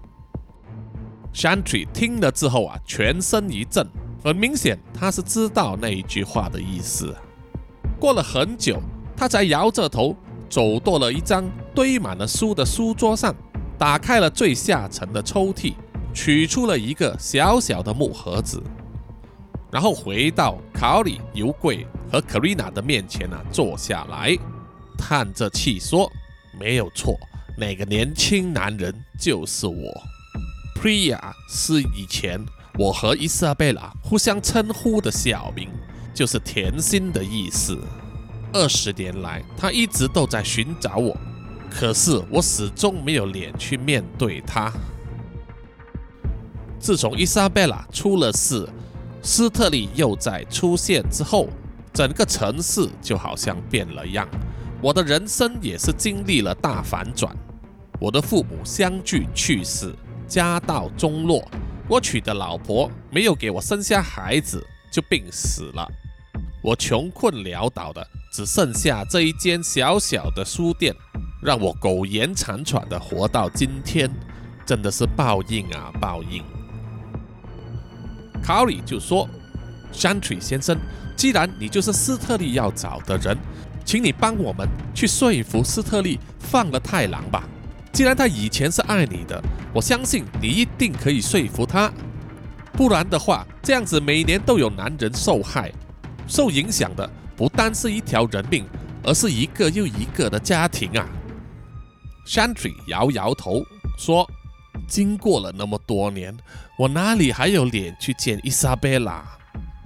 [1.35, 3.87] ？”Shantry 听了之后啊，全身一震，
[4.23, 7.15] 很明显他是知道那一句话的意思。
[7.99, 8.81] 过了很久，
[9.17, 10.17] 他才摇着头
[10.49, 13.35] 走到了一张堆满了书的书桌上，
[13.79, 15.75] 打开了最下层的抽屉。
[16.15, 18.63] 取出了一个小小的木盒子，
[19.71, 24.37] 然后回到卡里油柜和 Carina 的面前呢，坐下来，
[24.99, 26.13] 叹着气说
[26.61, 27.19] ：“没有错，
[27.57, 29.91] 那个年轻男人就是我。
[30.75, 32.39] Priya 是以前
[32.79, 35.71] 我和伊莎贝拉互相称呼的小名，
[36.13, 37.79] 就是甜心的意思。
[38.53, 41.17] 二十年来，他一直都在寻找我，
[41.71, 44.71] 可是我始终没有脸去面对他。”
[46.79, 48.69] 自从伊莎贝拉出了事，
[49.23, 51.49] 斯特利又在出现之后，
[51.93, 54.27] 整个城市就好像变了样。
[54.81, 57.35] 我的人生也是经历了大反转。
[58.01, 59.95] 我的父母相继去世，
[60.27, 61.47] 家道中落。
[61.89, 65.87] 我娶的老婆没有给我生下孩子，就病死了。
[66.63, 70.95] 我穷困潦倒的，只剩下这一间小小的书店，
[71.43, 74.11] 让我苟延残喘的活到今天。
[74.65, 76.43] 真的是报应啊，报应！
[78.43, 79.29] 卡里就说
[79.93, 80.79] ：“山水先生，
[81.17, 83.37] 既然你就是斯特利要找的人，
[83.85, 87.45] 请你帮我们去说服斯特利放了太郎吧。
[87.93, 89.43] 既然他以前是爱你的，
[89.75, 91.93] 我相信你一定可以说服他。
[92.73, 95.71] 不然的话，这样子每年都有男人受害，
[96.27, 98.65] 受影响的不单是一条人命，
[99.03, 101.07] 而是一个又一个的家庭啊。”
[102.27, 103.63] 山腿摇摇头
[103.99, 104.29] 说。
[104.89, 106.37] 经过了那么多年，
[106.79, 109.23] 我哪里还有脸去见伊莎贝拉？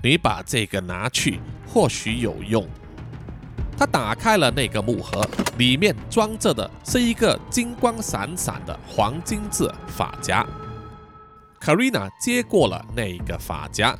[0.03, 2.67] 你把这个拿去，或许有用。
[3.79, 5.29] 他打开了那个木盒，
[5.59, 10.47] 里面装着的是一个金光闪闪的黄金制发夹。
[11.61, 13.95] 卡瑞娜接过了那个发夹，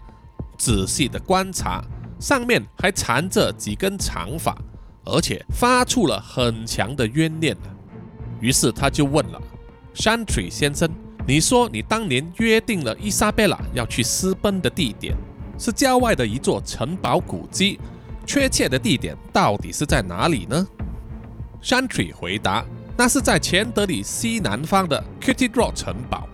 [0.57, 1.83] 仔细的观察，
[2.19, 4.57] 上面还缠着几根长发，
[5.05, 7.57] 而且发出了很强的冤念。
[8.41, 9.41] 于是他就问了。
[9.93, 10.89] 山腿先生，
[11.27, 15.17] 你说你当年约定了伊莎贝拉要去私奔的地点
[15.59, 17.79] 是郊外的一座城堡古迹，
[18.27, 20.67] 确切的地点到底是在哪里呢
[21.63, 22.65] Shanty 回答
[22.97, 26.29] ：“那是在钱德里西南方的 Kitty Rock 城堡。”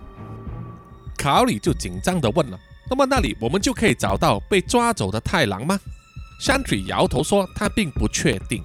[1.17, 2.59] 卡里就紧张地问了
[2.89, 5.79] ：“那么那里我们就可以找到被抓走的太郎吗
[6.41, 8.63] Shanty 摇头说：“他并不确定。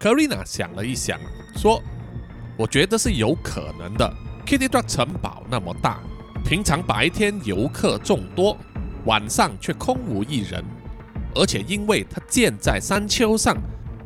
[0.00, 1.20] ”Karina 想了一想，
[1.54, 1.80] 说
[2.56, 4.12] ：“我觉得是有可能的。”
[4.44, 6.00] Kitty Rock 城堡那么大，
[6.44, 8.56] 平常白天游客众多，
[9.04, 10.62] 晚上却空无一人。
[11.34, 13.56] 而且因为它建在山丘上，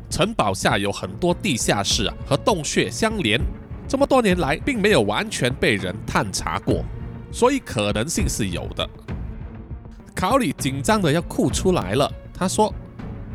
[0.09, 3.39] 城堡下有很多地下室和洞穴相连，
[3.87, 6.85] 这么多年来并没有完全被人探查过，
[7.31, 8.89] 所以可能性是有的。
[10.15, 12.73] 考里紧张的要哭出来了，他说：“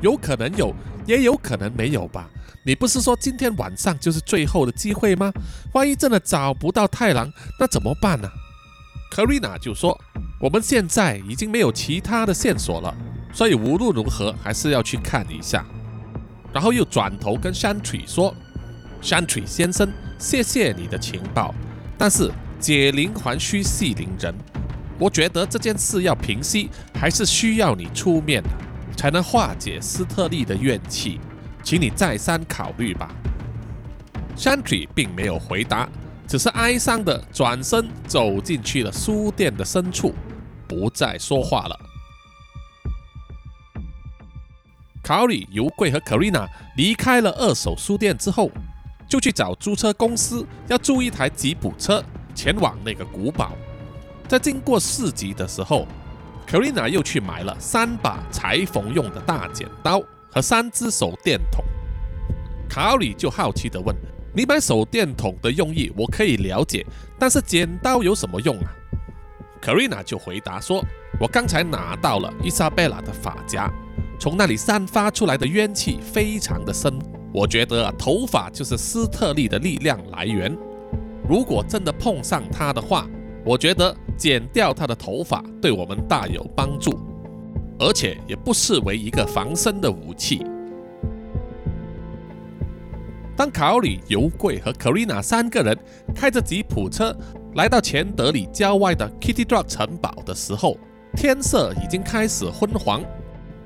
[0.01, 0.75] 有可能有，
[1.07, 2.29] 也有可能没有吧。”
[2.65, 5.33] 你不是说今天晚上就是最后的机会吗？
[5.75, 8.29] 万一真的找不到太郎，那怎么办呢
[9.13, 10.01] ？Karina 就说
[10.41, 12.97] ：“我们现在已经没有其他的线索了，
[13.35, 15.63] 所以无论如何还是要去看一下。”
[16.51, 18.35] 然后又转头跟 Shantry 说
[19.03, 21.55] ：“Shantry 先生，谢谢你的情报，
[21.99, 24.35] 但是解铃还须系铃人，
[24.99, 28.43] 我觉得这件事要平息，还是需要你出面，
[28.97, 31.21] 才能化解斯特利的怨气。”
[31.63, 33.09] 请你再三考虑吧。
[34.37, 35.89] Shantry 并没有回答，
[36.33, 40.15] 只是哀伤的转身走进去了书店的深处，
[40.67, 41.79] 不再说话了。
[45.03, 48.51] 考里、尤贵和卡瑞娜离开了二手书店之后，
[49.07, 52.03] 就去找租车公司，要租一台吉普车
[52.35, 53.53] 前往那个古堡。
[54.27, 55.87] 在经过市集的时候
[56.47, 60.03] 卡瑞娜又去买了三把裁缝用的大剪刀。
[60.31, 61.63] 和三只手电筒，
[62.67, 63.95] 卡里就好奇地问
[64.35, 66.85] ：“你买手电筒的用意我可以了解，
[67.19, 68.73] 但是剪刀有什么用啊？”
[69.63, 70.85] Karina 就回答说
[71.21, 73.71] ：“我刚才拿到了伊莎贝拉的发夹，
[74.19, 76.99] 从那里散发出来的冤气非常的深，
[77.33, 80.57] 我觉得，头发就是斯特利的力量来源。
[81.29, 83.07] 如果真的碰上他的话，
[83.45, 86.99] 我觉得剪掉他的头发对我们大有帮助。”
[87.79, 90.41] 而且也不视为一个防身的武器。
[93.43, 95.77] 当考里、尤贵和 Karina 三个人
[96.15, 97.13] 开着吉普车
[97.57, 100.79] 来到钱德里郊外的 Kitty Drop 城堡的时候，
[101.17, 103.03] 天色已经开始昏黄，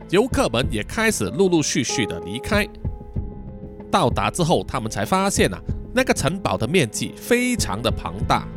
[0.08, 2.66] 游客们也开始陆陆续续的离开。
[3.90, 5.60] 到达之后，他们才发现啊，
[5.94, 8.48] 那个城堡的面积非常的庞大，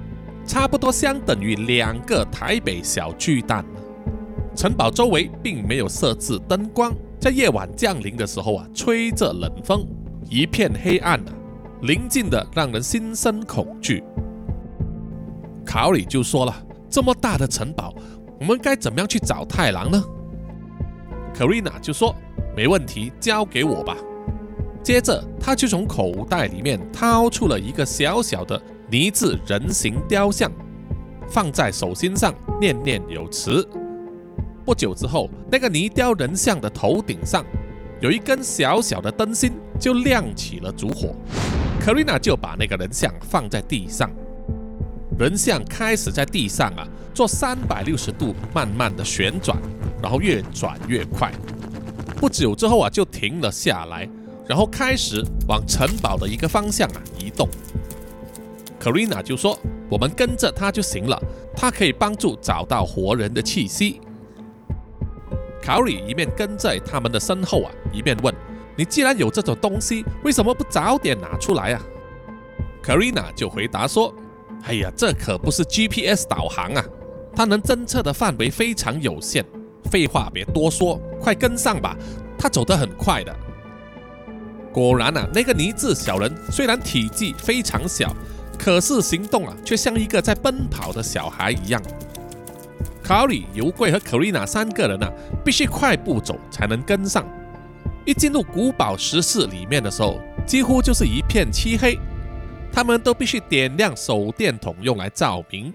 [0.47, 3.65] 差不多相等于两个台北小巨蛋。
[4.55, 9.85] 城堡周围并没有设置灯光，在夜晚降临的时候啊，吹着冷风，
[10.29, 11.33] 一片黑暗啊，
[11.81, 14.03] 宁静的让人心生恐惧。
[15.65, 16.55] 考里就说了
[16.87, 17.93] ：“这么大的城堡，
[18.39, 20.03] 我们该怎么样去找太郎呢？”
[21.33, 22.15] 可瑞娜就说
[22.55, 23.97] ：“没问题，交给我吧。”
[24.83, 30.51] 接着，他就从口袋里面掏出了一个小小的泥制人形雕像，
[31.27, 33.67] 放在手心上，念念有词。
[34.63, 37.43] 不久之后，那个泥雕人像的头顶上
[37.99, 41.15] 有一根小小的灯芯，就亮起了烛火。
[41.79, 44.11] 克瑞娜就把那个人像放在地上，
[45.17, 49.57] 人像开始在地上啊做三百六十度慢慢的旋转，
[50.01, 51.31] 然后越转越快。
[52.17, 54.07] 不久之后啊就停了下来，
[54.45, 57.47] 然后开始往城堡的一个方向啊移动。
[58.77, 59.57] 克瑞娜就说
[59.89, 61.21] ：“我们跟着他就行了，
[61.55, 64.01] 他可以帮助找到活人的气息。”
[65.61, 68.33] 考里一面跟在他们的身后啊，一面问
[68.79, 71.81] ：“你既然有这种东西，为什么不早点拿出来啊
[72.81, 74.15] ？”Karina 就回答说
[74.63, 76.85] ：“哎呀，这可不是 GPS 导航啊，
[77.35, 79.45] 它能侦测的范围非常有限。
[79.91, 81.93] 废话别多说，快跟上吧，
[82.37, 83.35] 他走得很快的。”
[84.71, 88.15] 果然啊，那个泥质小人虽然体积非常小，
[88.57, 91.81] 可是行动啊却像一个在奔跑的小孩一样。
[93.03, 95.11] 卡里、尤贵和克丽娜三个人呢，
[95.43, 97.25] 必须快步走才能跟上。
[98.09, 101.95] 一进入古堡石室里面的时候，几乎就是一片漆黑，
[102.71, 105.71] 他们都必须点亮手电筒用来照明。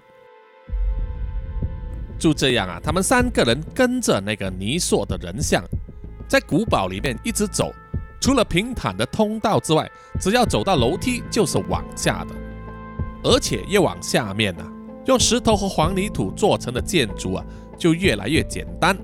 [2.19, 5.63] 就这样啊，他们三个人跟着那个泥塑的人像，
[6.27, 7.73] 在古堡里面一直走，
[8.21, 12.35] 除了平坦的通道之外，只要走到楼梯就是往下的，
[13.23, 14.65] 而且越往下面呢。
[15.07, 17.45] 用石头和黄泥土做成的建筑啊，
[17.79, 18.99] 就越来越简单，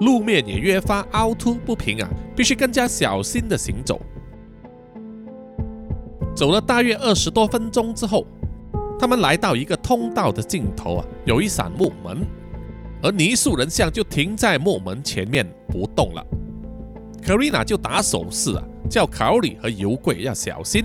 [0.00, 4.00] 路面也越发凹凸不平啊，必须更加小心的行走。
[6.34, 8.26] 走了大约二十多分钟之后，
[8.98, 12.26] 他们来到一个通道的尽头啊，有一扇木门，
[13.02, 16.26] 而泥塑人像就停在木门前面不动了。
[17.22, 20.84] 卡瑞娜就打手势啊，叫考里和尤贵要小心，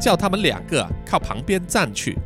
[0.00, 2.18] 叫他们两个啊靠旁边站去。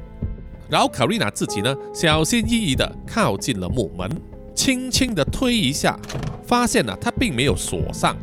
[0.68, 4.10] 然后卡瑞娜自己呢，小心翼翼地靠近了木门，
[4.54, 5.98] 轻轻地推一下，
[6.46, 8.16] 发现呢它并没有锁上，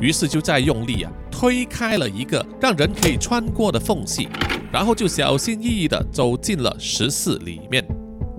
[0.00, 4.28] 于是就再用力啊推开了一个让人可以穿过的缝隙，
[4.70, 7.84] 然后就小心翼翼地走进了石室里面。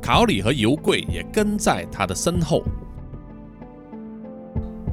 [0.01, 2.63] 考里和尤贵也跟在他的身后。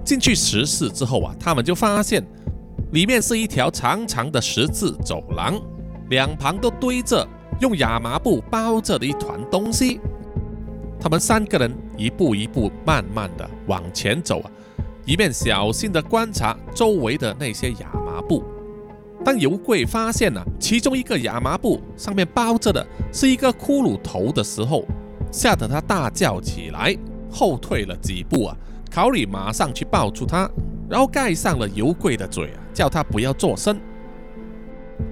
[0.04, 2.24] 进去石室之后啊，他们就发现
[2.92, 5.60] 里面是一条长长的十字走廊，
[6.10, 7.26] 两旁都堆着。
[7.60, 10.00] 用亚麻布包着的一团东西，
[11.04, 14.50] 他们三个人一步一步慢慢的往前走啊，
[15.04, 18.42] 一面小心的观察周围的那些亚麻布。
[19.22, 24.86] 当尤贵发现了其中一个亚麻布上面包着的是一个骷髅头的时候，
[25.30, 26.96] 吓得他大叫起来，
[27.30, 28.56] 后退了几步啊。
[28.90, 30.50] 考里马上去抱住他，
[30.88, 33.78] 然后盖上了尤贵的嘴啊，叫他不要作声。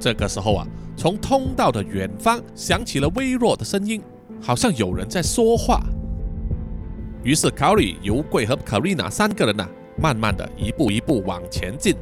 [0.01, 0.67] 这个时候啊。
[0.95, 4.01] 从通道的远方响起了微弱的声音，
[4.43, 5.81] 好像有人在说话。
[7.23, 9.67] 于是考里、尤贵和卡瑞娜三个人呐，
[9.97, 11.95] 慢慢的一步一步往前进。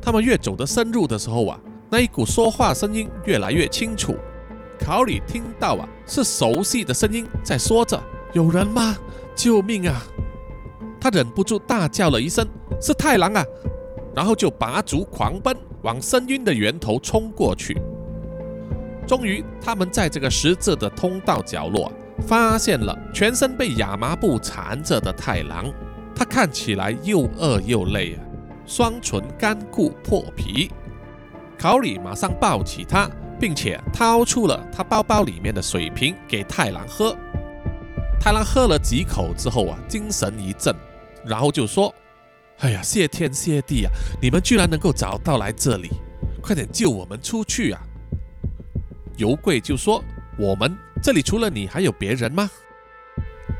[0.00, 1.60] 他们越走得深入的时候啊，
[1.90, 4.16] 那一股说话声音越来越清楚。
[4.78, 8.96] 考里听到啊，是熟悉的声音在说着：“有人吗？
[9.34, 10.02] 救命啊！”
[10.98, 12.46] 他忍不住大叫了一声
[12.80, 13.44] ：“是太郎啊！”
[14.16, 15.54] 然后就拔足狂奔。
[15.82, 17.80] 往声音的源头冲过去。
[19.06, 21.92] 终于，他们在这个十字的通道角落
[22.26, 25.72] 发现了全身被亚麻布缠着的太郎。
[26.14, 28.24] 他看起来又饿又累啊，
[28.66, 30.70] 双唇干枯破皮。
[31.58, 37.16] 考里马上抱起他，并且掏出了他包包里面的水瓶给太郎喝。
[38.18, 40.74] 太郎喝了几口之后啊，精神一振，
[41.24, 41.94] 然后就说。
[42.60, 43.92] 哎呀，谢天谢地啊！
[44.18, 45.90] 你们居然能够找到来这里，
[46.40, 47.80] 快点救我们出去啊！
[49.16, 50.02] 尤贵就说
[50.38, 52.48] ：“我们这里除了你还有别人吗？”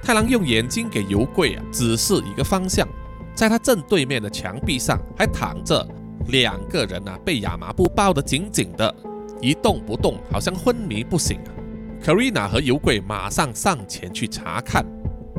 [0.03, 2.87] 太郎用眼睛给尤贵啊指示一个方向，
[3.35, 5.87] 在他正对面的墙壁上还躺着
[6.29, 8.95] 两个人啊，被亚麻布包得紧紧的，
[9.41, 11.51] 一动不动，好像昏迷不醒啊。
[12.05, 14.85] 克瑞娜和尤贵马上上前去查看，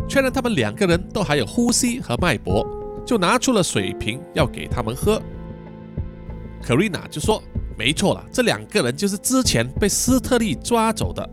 [0.10, 2.66] 确认他们两个人都还有呼吸和脉搏。
[3.06, 5.22] 就拿出了水瓶要给他们喝，
[6.62, 7.42] 可瑞娜就说
[7.78, 11.30] ：“没错了，这两个人就是之前被斯特利抓走的。”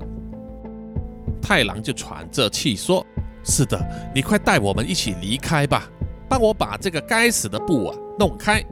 [1.41, 3.05] 太郎就喘着气说
[3.43, 3.79] ：“是的，
[4.15, 5.89] 你快带我们一起离开吧，
[6.29, 8.63] 帮我把这个该死的布啊弄开。”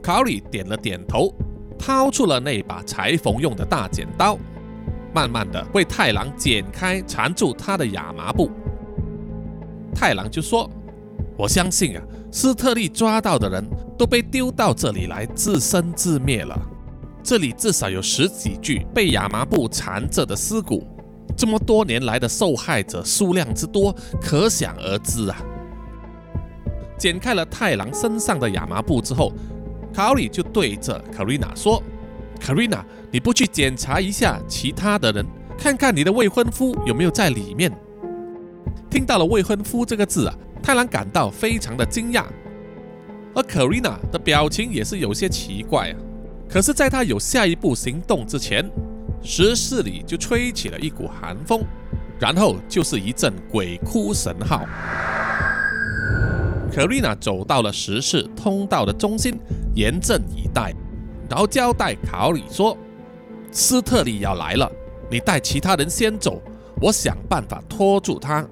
[0.00, 1.34] 考里点了点头，
[1.78, 4.38] 掏出了那把裁缝用的大剪刀，
[5.12, 8.50] 慢慢的为太郎剪开缠住他的亚麻布。
[9.94, 10.70] 太郎就说。
[11.38, 12.02] 我相信啊，
[12.36, 13.66] 斯特利抓到的人
[13.96, 16.54] 都被丢到这里来自生自灭了。
[17.22, 20.86] 这里至少有十几具被亚麻布缠着的尸骨，
[21.34, 25.42] 这么多年来的受害者数量之多，可想而知啊。
[26.98, 29.32] 剪开了太郎身上的亚麻布之后，
[29.94, 31.82] 考里就对着卡瑞娜说
[32.38, 35.24] ：“卡瑞娜，你不去检查一下其他的人，
[35.56, 37.72] 看看你的未婚夫有没有在里面？”
[38.92, 40.36] 听到了“未婚夫”这个字啊。
[40.66, 42.24] 太郎感到非常的惊讶，
[43.36, 45.96] 而可瑞娜的表情也是有些奇怪啊。
[46.48, 48.68] 可是，在他有下一步行动之前，
[49.22, 51.62] 石室里就吹起了一股寒风，
[52.18, 54.66] 然后就是一阵鬼哭神号。
[56.74, 59.38] 可瑞娜走到了石室通道的中心，
[59.76, 60.74] 严阵以待，
[61.30, 62.76] 然后交代考里说
[63.52, 64.68] ：“斯特利要来了，
[65.08, 66.42] 你带其他人先走，
[66.82, 68.44] 我想办法拖住他。”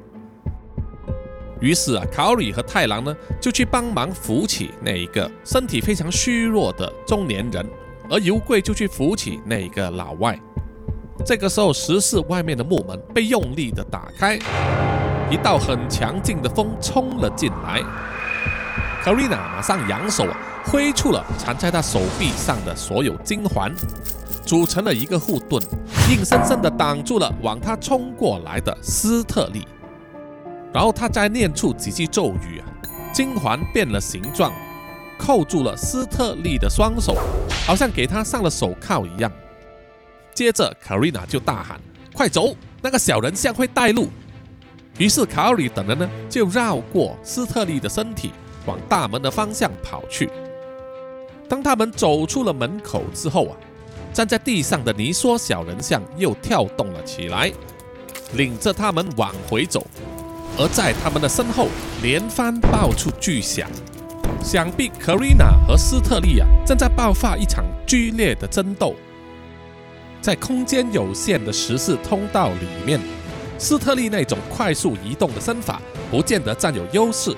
[1.64, 7.66] 于是啊，考里和太郎呢就去帮忙扶起那一个身体非常虚弱的中年人，
[8.10, 10.38] 而尤贵就去扶起那一个老外。
[11.24, 14.38] 这个时候，石室外面的木门被用力的打开，
[15.30, 17.80] 一道很强劲的风冲了进来。
[19.02, 20.26] 卡瑞娜马上扬手，
[20.66, 23.74] 挥出了缠在他手臂上的所有金环，
[24.44, 25.62] 组成了一个护盾，
[26.10, 29.66] 硬生生的挡住了往他冲过来的斯特利。
[30.74, 32.66] 然后他再念出几句咒语啊，
[33.12, 34.52] 金环变了形状，
[35.16, 37.16] 扣住了斯特利的双手，
[37.64, 39.30] 好像给他上了手铐一样。
[40.34, 41.80] 接着卡瑞娜就大喊
[42.12, 44.08] ：“快走，那个小人像会带路。”
[44.98, 48.32] 于是卡里等人呢就绕过斯特利的身体，
[48.66, 50.28] 往大门的方向跑去。
[51.48, 53.56] 当他们走出了门口之后啊，
[54.12, 57.52] 站在地上的泥梭小人像又跳动了起来，
[58.32, 59.86] 领着他们往回走。
[60.56, 61.68] 而在他们的身后，
[62.00, 63.68] 连番爆出巨响，
[64.40, 68.94] 想必 Karina 和斯特利啊正在爆发一场剧烈的争斗。
[70.20, 73.00] 在空间有限的十四通道里面，
[73.58, 77.36] 斯特利那种快速移动的身法不见得占有优势。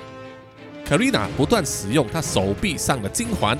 [0.87, 3.57] Karina 不断使用她手臂上的金环，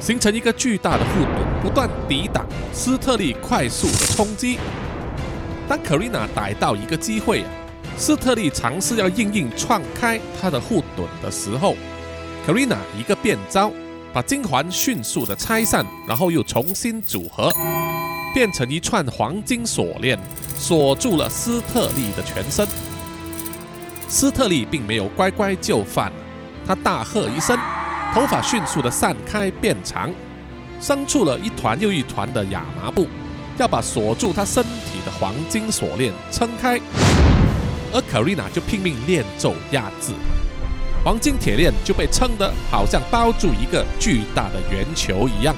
[0.00, 4.56] 形成一个巨大的护盾，不断抵挡斯特利快速的冲击。
[5.68, 7.44] 当 Karina 逮到一个机会，
[8.00, 11.76] 斯特利尝试要硬硬撞开他的护盾的时候
[12.46, 13.70] ，Karina 一个变招，
[14.10, 17.52] 把金环迅速的拆散，然后又重新组合，
[18.32, 20.18] 变成一串黄金锁链，
[20.56, 22.66] 锁住了斯特利的全身。
[24.08, 26.10] 斯特利并没有乖乖就范。
[26.66, 27.54] 他大喝一声，
[28.14, 30.10] 头发迅速的散开变长，
[30.80, 33.06] 生出了一团又一团的亚麻布，
[33.58, 36.80] 要把锁住他身体的黄金锁链撑开。
[37.92, 40.12] 而 Karina 就拼命念咒压制，
[41.04, 45.54] 黄金铁链就被撑得好像包住一个巨大的圆球一样。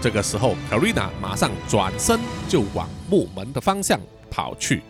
[0.00, 2.18] 这个时候，Karina 马上转身
[2.48, 4.82] 就往木门的方向跑去，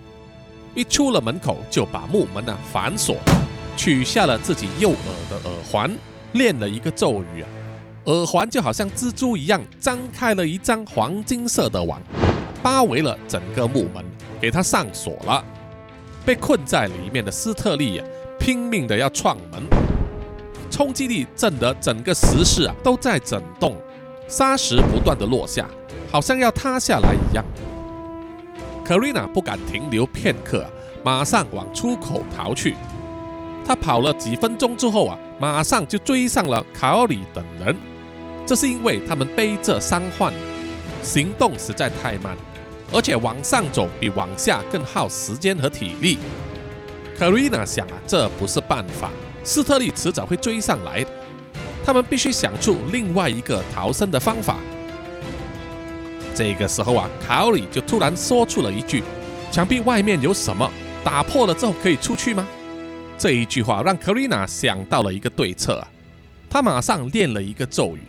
[0.74, 3.16] 一出了门口就把木门呢反锁。
[3.76, 4.98] 取下了自己右耳
[5.30, 5.90] 的耳环，
[6.32, 7.42] 练了一个咒语，
[8.04, 11.98] 耳环就好像蜘蛛一样张开了一张黄金色的网，
[12.62, 14.04] 包围了整个木门，
[14.38, 15.42] 给他上锁了。
[16.24, 18.06] 被困在里面的斯特利啊，
[18.38, 19.62] 拼命的要撞门，
[20.70, 23.76] 冲击力震得整个石室啊都在震动，
[24.28, 25.66] 沙石不断的落下，
[26.10, 27.44] 好像要塌下来一样。
[28.84, 30.66] 克瑞娜不敢停留片刻，
[31.02, 32.76] 马上往出口逃去。
[33.66, 37.76] 他跑了几分钟之后啊，马上就追上了卡奥里等人。
[38.44, 40.32] 这是因为他们背着伤患，
[41.02, 42.36] 行动实在太慢，
[42.92, 46.18] 而且往上走比往下更耗时间和体力。
[47.18, 49.10] 卡瑞娜想啊，这不是办法，
[49.44, 51.10] 斯特利迟早会追上来的。
[51.84, 54.56] 他们必须想出另外一个逃生的方法。
[56.34, 59.02] 这个时候啊，卡奥里就突然说出了一句
[59.50, 60.70] ：“墙壁外面有什么？
[61.02, 62.46] 打破了之后可以出去吗？”
[63.18, 65.88] 这一句话让 Karina 想到了一个对策啊，
[66.48, 68.00] 他马上念了一个咒语，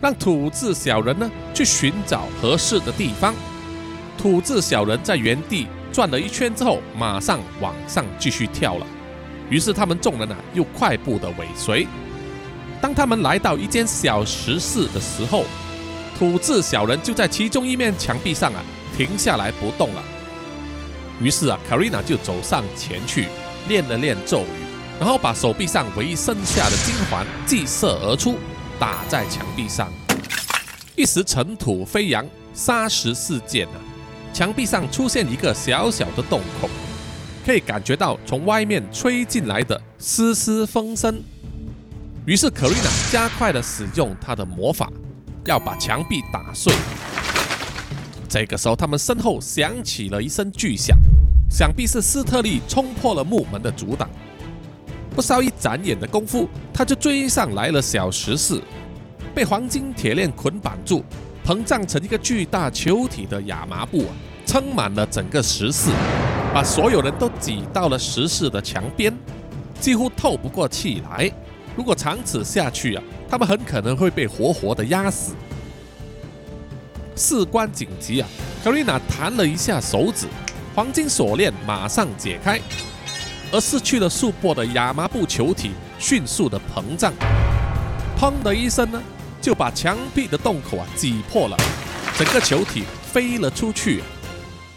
[0.00, 3.34] 让土字小人呢去寻找合适的地方。
[4.20, 8.86] 土字小人在原地转了一圈之后，马上往上继续跳了。
[9.48, 11.86] 于是他们众人啊又快步的尾随。
[12.82, 15.46] 当他们来到一间小石室的时候，
[16.18, 18.62] 土字小人就在其中一面墙壁上啊
[18.94, 20.02] 停下来不动了。
[21.18, 23.28] 于是啊，Karina 就走上前去。
[23.68, 24.64] 练了练咒语，
[24.98, 28.36] 然后把手臂上唯一剩下的金环祭射而出，
[28.78, 29.92] 打在墙壁上，
[30.96, 33.76] 一时尘土飞扬，沙石四溅啊！
[34.32, 36.68] 墙壁上出现一个小小的洞口，
[37.44, 41.22] 可以感觉到从外面吹进来的丝丝风声。
[42.26, 44.90] 于是可瑞娜加快了使用她的魔法，
[45.44, 46.72] 要把墙壁打碎。
[48.28, 50.96] 这个时候，他们身后响起了一声巨响。
[51.50, 54.08] 想必是斯特利冲破了木门的阻挡，
[55.16, 57.82] 不稍一眨眼的功夫，他就追上来了。
[57.82, 58.62] 小十四
[59.34, 61.04] 被黄金铁链捆绑住，
[61.50, 64.14] 膨胀成一个巨大球体的亚麻布啊，
[64.46, 65.90] 撑满了整个石室，
[66.54, 69.12] 把所有人都挤到了石室的墙边，
[69.80, 71.28] 几乎透不过气来。
[71.74, 75.34] 如果长此下去啊，他们很可能会被活活的压死。
[77.16, 78.28] 事关紧急啊，
[78.62, 80.28] 卡瑞娜弹了一下手指。
[80.72, 82.60] 黄金锁链马上解开，
[83.50, 87.12] 而失去了束缚的亚麻布球体迅速的膨胀，
[88.16, 89.02] 砰的一声呢，
[89.40, 91.56] 就把墙壁的洞口啊挤破了，
[92.18, 94.02] 整个球体飞了出去，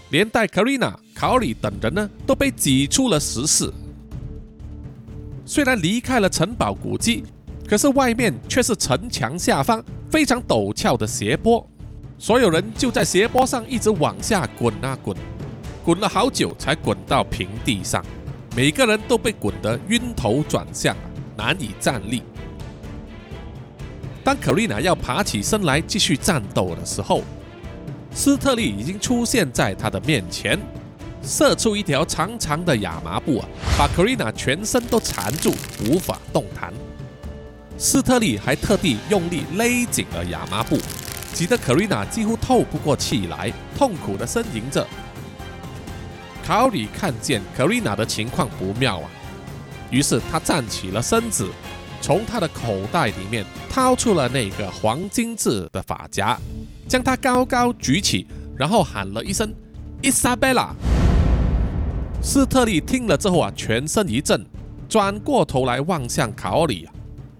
[0.09, 3.71] 连带 Karina、考里等人呢都被挤出了石室。
[5.45, 7.23] 虽然离开了城堡古迹，
[7.67, 11.67] 可是外面却是城墙下方非常陡峭的斜坡，
[12.17, 15.15] 所有人就在斜坡上一直往下滚啊滚。
[15.83, 18.01] 滚了好久才滚到平地上，
[18.55, 20.95] 每个人都被滚得晕头转向，
[21.35, 22.23] 难以站立。
[24.23, 27.21] 当可丽娜要爬起身来继续战斗的时候，
[28.13, 30.57] 斯特利已经出现在他的面前，
[31.21, 33.47] 射出一条长长的亚麻布啊，
[33.77, 35.53] 把可丽娜全身都缠住，
[35.85, 36.73] 无法动弹。
[37.77, 40.77] 斯特利还特地用力勒紧了亚麻布，
[41.33, 44.87] 挤得可丽娜几乎透不过气来，痛苦地呻吟着。
[46.45, 49.09] 卡里看见 Karina 的情况不妙啊，
[49.89, 51.49] 于是他站起了身子，
[52.03, 56.37] 从他的口袋里面掏出了那个黄金制的发夹，
[56.85, 58.27] 将它高高举起，
[58.57, 59.49] 然后喊了一声
[60.01, 60.75] 伊莎贝拉。
[62.21, 64.45] 斯特利听了之后啊，全身一震，
[64.89, 66.85] 转过头来望向卡奥里，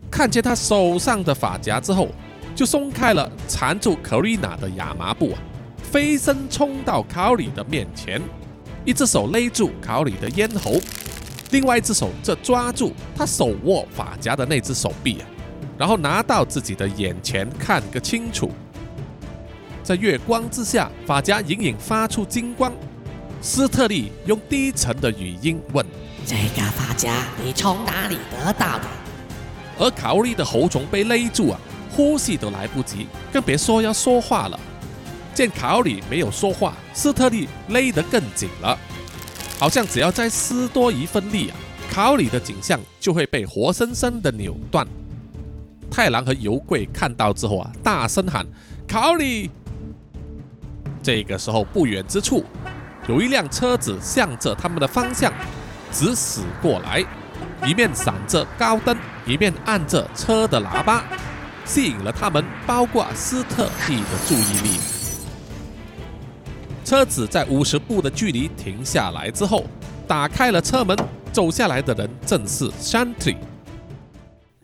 [0.10, 2.08] 看见他手上的发夹之后，
[2.56, 5.40] 就松开了缠住克瑞娜的亚麻布啊，
[5.92, 8.22] 飞身冲到卡奥里的面前，
[8.86, 10.80] 一只手勒住卡奥里的咽喉，
[11.54, 15.26] 另外一只手则抓住他手握发夹的那只手臂啊，
[15.78, 18.50] 然后拿到自己的眼前看个清楚，
[19.84, 22.74] 在月光之下，发夹隐隐发出金光。
[23.40, 25.86] 斯特利用低沉的语音问
[26.26, 28.88] ：“这个发夹你从哪里得到的？”
[29.78, 31.60] 而考利的喉咙被勒住啊，
[31.92, 34.60] 呼吸都来不及，更别说要说话了。
[35.36, 38.76] 见考里没有说话，斯特利勒得更紧了，
[39.64, 41.56] 好像只要再施多一份力啊，
[41.90, 44.86] 考里的景象就会被活生生的扭断。
[45.90, 48.46] 太郎和油贵看到之后啊，大声喊
[48.86, 49.50] ：“考里！”
[51.02, 52.44] 这个时候，不远之处。
[53.08, 55.32] 有一辆车子向着他们的方向
[55.94, 57.02] 直驶过来，
[57.66, 61.06] 一面闪着高灯，一面按着车的喇叭，
[61.64, 64.93] 吸引了他们，包括斯特利的注意力。
[66.84, 69.66] 车子在五十步的距离停下来之后，
[70.08, 70.98] 打开了车门，
[71.32, 73.38] 走下来的人正是 Shanti。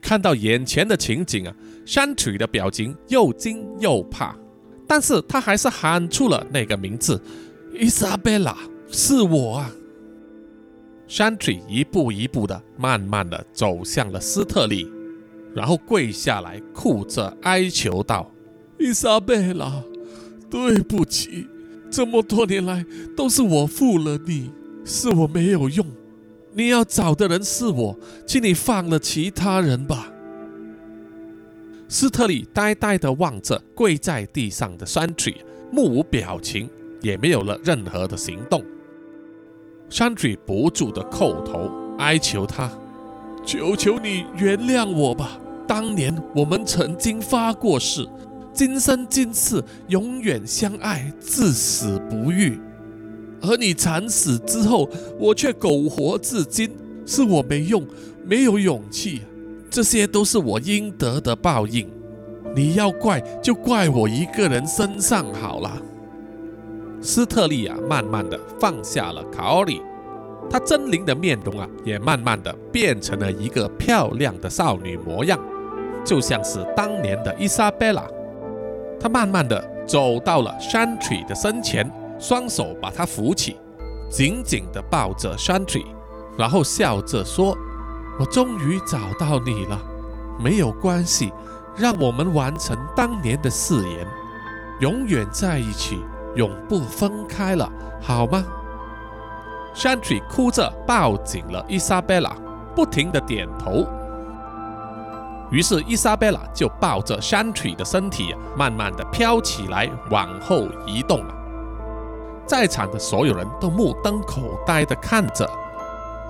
[0.02, 1.54] 看到眼前的情景啊
[1.86, 4.36] ，Shanti 的表情又惊又怕，
[4.88, 7.22] 但是他还是喊出了那个名字。
[7.74, 8.58] 伊莎贝拉，
[8.92, 9.72] 是我啊
[11.08, 14.92] Shanti 一步一步的、慢慢的走向了斯特利，
[15.56, 18.30] 然后跪下来，哭着哀求道
[18.80, 19.84] ：“伊莎贝拉，
[20.50, 21.48] 对不起，
[21.90, 22.86] 这么多年来
[23.16, 24.52] 都是我负了你，
[24.86, 25.86] 是我没有用。
[26.54, 30.12] 你要找的人是我，请你放了其他人吧。”
[31.88, 35.36] 斯特里呆呆的望着跪在地上的 Shantry，
[35.72, 36.70] 目无表情。
[37.02, 38.62] 也没有了任何的行动。
[39.90, 42.70] 山水不住的叩头哀求他
[43.46, 45.40] ：“求求你原谅我吧！
[45.66, 48.06] 当年我们曾经发过誓，
[48.60, 52.60] 今生今世永远相爱，至死不渝。
[53.42, 56.70] 而你惨死之后，我却苟活至今，
[57.06, 57.88] 是我没用，
[58.26, 59.22] 没有勇气。
[59.70, 61.90] 这些都是我应得的报应。
[62.54, 65.82] 你要怪就怪我一个人身上好了。”
[67.02, 69.82] 斯特利亚慢慢的放下了卡奥里，
[70.50, 75.40] 她狰狞的面容啊，也慢慢的变成了一个漂亮的少女模样，
[76.04, 78.06] 就像是当年的伊莎贝拉。
[79.00, 81.90] 他慢慢的走到了山 y 的身前，
[82.20, 83.58] 双手把他扶起，
[84.10, 85.86] 紧紧的抱着山 y
[86.38, 87.58] 然后笑着说
[88.20, 89.80] ：“我终于找到你了，
[90.40, 91.32] 没有关系，
[91.76, 94.08] 让我们完成当年的誓言，
[94.82, 96.00] 永远在一起。”
[96.36, 97.68] 永不分开了，
[98.00, 98.46] 好吗？
[99.74, 102.32] 山 y 哭着抱紧了伊莎贝拉，
[102.76, 103.84] 不停的点头。
[105.52, 111.34] 于是伊莎贝拉就抱着山 y 的身体，慢慢的飘起来，往后移动了。
[112.46, 115.50] 在场的所有人都目瞪口呆的看着，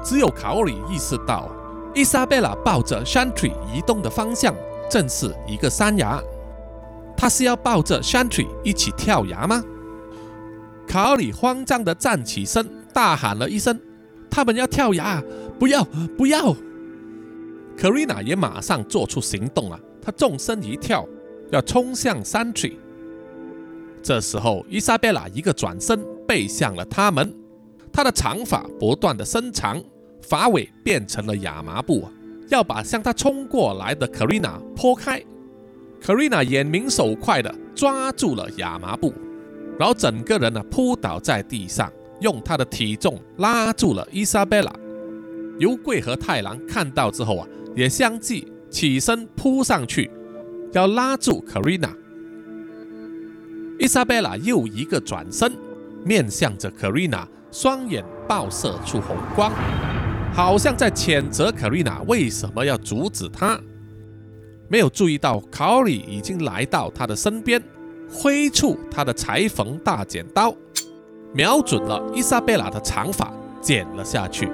[0.03, 1.49] 只有卡里意识到，
[1.93, 4.55] 伊莎贝拉抱着山 y 移动的方向
[4.89, 6.21] 正是一个山崖。
[7.17, 9.61] 他是要抱着山 y 一起跳崖吗？
[10.87, 13.77] 卡里慌张的站起身，大喊了一声
[14.31, 15.21] ：“他们要跳崖！
[15.59, 15.83] 不要，
[16.17, 16.55] 不要！”
[17.79, 21.07] 克瑞娜也马上做出行动了，她纵身一跳，
[21.49, 22.77] 要冲向山去。
[24.03, 27.33] 这时候，伊莎贝拉一个转身，背向了他们，
[27.89, 29.81] 她的长发不断的伸长，
[30.21, 32.05] 发尾变成了亚麻布，
[32.49, 35.23] 要把向她冲过来的克瑞娜拨开。
[36.01, 39.13] 克瑞娜眼明手快的抓住了亚麻布。
[39.79, 44.69] 然后整个人呢扑倒在地上，用他的体重拉住了伊莎贝拉。
[45.59, 47.47] 由贵和太郎看到之后啊，
[47.79, 50.11] 也相继起身扑上去，
[50.73, 51.89] 要拉住卡瑞娜。
[53.79, 55.49] 伊莎贝拉又一个转身，
[56.03, 59.53] 面向着卡瑞娜，双眼爆射出红光，
[60.33, 63.57] 好像在谴责卡瑞娜为什么要阻止他。
[64.67, 67.63] 没有注意到卡里已经来到他的身边。
[68.11, 70.53] 挥出他的裁缝大剪刀，
[71.31, 74.49] 瞄准了伊莎贝拉的长发，剪了下去。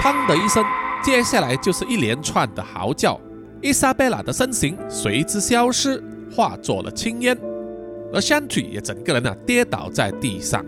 [0.00, 0.64] 砰的一声，
[1.02, 3.20] 接下来就是一连串的嚎叫。
[3.62, 7.36] 伊莎贝拉的身形随之消失，化作了青烟，
[8.12, 10.64] 而香腿也整个人啊跌倒在地上。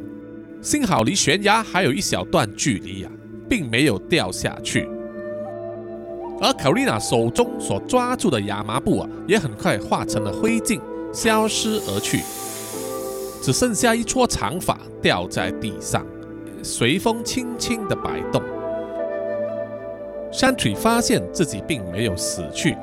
[0.60, 3.10] 幸好离悬崖还有一小段距离呀，
[3.48, 4.88] 并没有掉下去。
[6.40, 10.80] 而卡丽娜手中所抓住的亚麻布啊，也很快化成了灰烬，
[11.12, 12.20] 消失而去，
[13.42, 16.04] 只剩下一撮长发掉在地上，
[16.62, 18.42] 随风轻轻的摆动。
[20.30, 22.76] 山体发现自己并没有死去，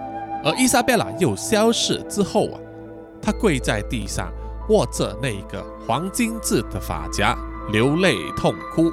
[0.43, 2.59] 而伊莎贝拉又消失之后啊，
[3.21, 4.31] 她跪在地上，
[4.69, 7.37] 握着那个黄金制的发夹，
[7.71, 8.91] 流泪痛哭。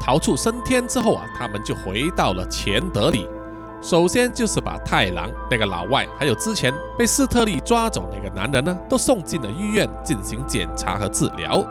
[0.00, 3.28] 逃出升天之后啊，他们就回到了钱德里。
[3.82, 11.64] 首先就是把太郎那个老外，还有之前被斯特利抓走那个男人呢，都送进了医院进行检查和治疗。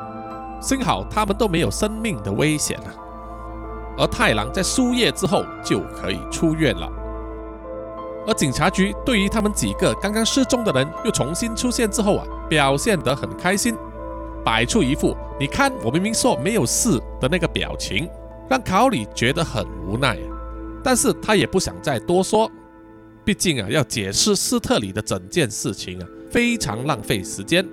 [0.62, 2.92] 幸好他们都没有生命的危险啊。
[3.98, 6.92] 而太郎在输液之后就可以出院了。
[8.28, 13.76] 而警察局对于他们几个刚刚失踪的人又重新出现之后啊，表现得很开心，
[14.44, 18.10] 摆出一副“你看我明明说没有事”的那个表情，
[18.50, 20.18] 让考里觉得很无奈。
[20.84, 22.52] 但是他也不想再多说，
[23.24, 27.64] 毕竟啊，要解释斯特里的整件事情啊，非常浪费时间，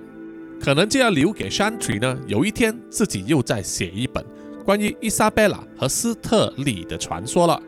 [0.61, 4.23] 可能就要留给山腿呢，有一天自己又再写一本。
[4.63, 7.61] 关于伊莎贝拉和斯特里的传说了。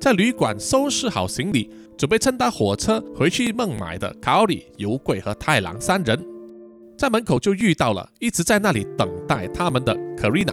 [0.00, 6.24] 在旅馆收拾好行李，准备乘搭火车回去孟买的卡里、油贵和太郎三人，
[6.96, 10.52] 在门口就遇到了一直在那里等待他们的克瑞娜。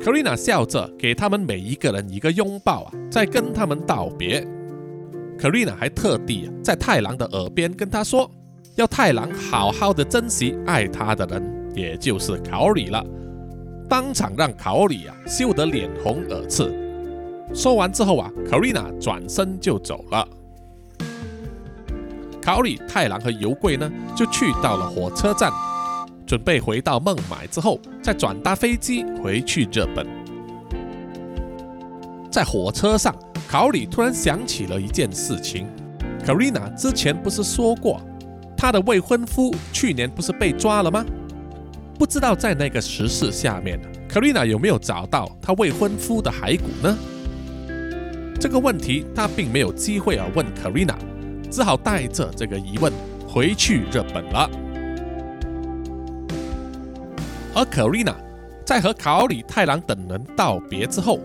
[0.00, 4.46] 克瑞娜笑着给他们每一个人一个拥抱啊，在跟他们道别。
[5.38, 8.28] 克瑞娜还特地在太郎的耳边跟他说，
[8.74, 13.04] 要太郎好好的珍惜爱他的人，也就是考里了。
[13.88, 16.72] 当场让考里啊羞得脸红耳赤。
[17.54, 20.28] 说完之后啊，卡瑞娜转身就走了。
[22.42, 25.50] 考里、太郎和油贵呢，就去到了火车站，
[26.26, 30.06] 准备回到孟买之后再转搭飞机回去日本。
[32.30, 33.14] 在火车上，
[33.48, 35.66] 考里突然想起了一件事情：
[36.24, 38.00] 卡瑞娜之前不是说过，
[38.56, 41.04] 她的未婚夫去年不是被抓了吗？
[41.98, 43.76] 不知道在那个石室下面
[44.08, 46.96] 克丽娜有没有找到她未婚夫的骸骨呢？
[48.40, 50.96] 这个问题她并没有机会啊问克丽娜，
[51.50, 52.92] 只好带着这个疑问
[53.26, 54.48] 回去日本了。
[57.52, 58.14] 而克丽娜
[58.64, 61.18] 在和考里、太郎等人道别之后，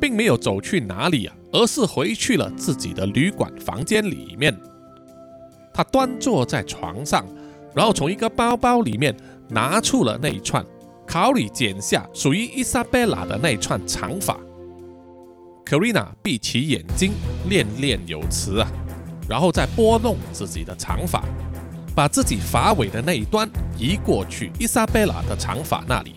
[0.00, 4.52] 并没有走去哪里啊，而是回去了自己的旅馆房间里面。
[5.72, 7.24] 她端坐在床上，
[7.72, 9.14] 然后从一个包包里面。
[9.48, 10.64] 拿出了那一串，
[11.06, 14.38] 考里剪下属于伊莎贝拉的那一串长发。
[15.64, 17.12] 克瑞娜闭起眼睛，
[17.48, 18.68] 念念有词啊，
[19.28, 21.22] 然后再拨弄自己的长发，
[21.94, 26.16] 把自己发尾的那一端移过去伊莎贝拉的长发那里。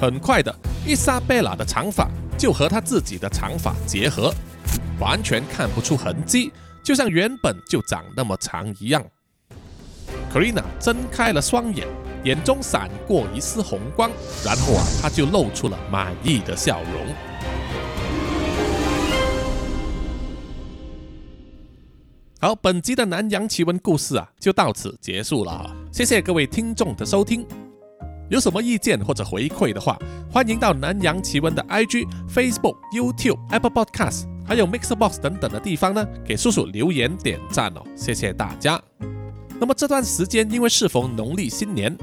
[0.00, 0.54] 很快的，
[0.86, 4.32] 伊莎贝拉的长发就和她自己的长发结合，
[5.00, 6.52] 完全看不出痕迹，
[6.84, 9.04] 就像原本就长那么长一样。
[10.32, 11.86] 克瑞娜睁开了双眼。
[12.24, 14.10] 眼中闪过一丝红光，
[14.44, 17.06] 然后啊，他就露出了满意的笑容。
[22.40, 25.74] 好，本集的南洋奇闻故事啊，就到此结束了。
[25.92, 27.44] 谢谢各位听众的收听。
[28.30, 29.98] 有什么意见或者回馈的话，
[30.30, 37.82] 欢迎到南洋奇闻的 IG、Facebook、YouTube、Apple Podcast，还有 Mixbox 等等的地方呢，给叔叔留言点赞哦。
[37.96, 38.80] 谢谢大家。
[39.60, 41.96] 那么这段时间，因为适逢农历新年，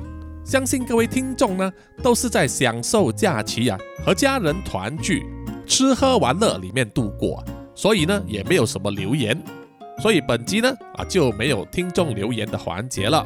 [0.44, 1.72] 相信各位听众呢
[2.04, 5.26] 都是在享受假期啊，和家人团聚、
[5.66, 7.44] 吃喝玩乐里面度过，
[7.74, 9.42] 所以呢也没有什么留言，
[10.02, 13.26] 所以本集呢啊就没有听众留言的环节了。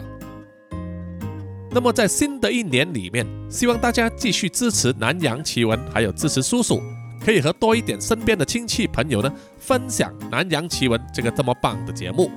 [1.71, 6.79] 那么在新的一年里面，希望大家继续支持南洋奇闻，还有支持叔叔，
[7.23, 12.31] 可以和多一点身边的亲戚朋友呢分享南洋奇闻这个这么棒的节目。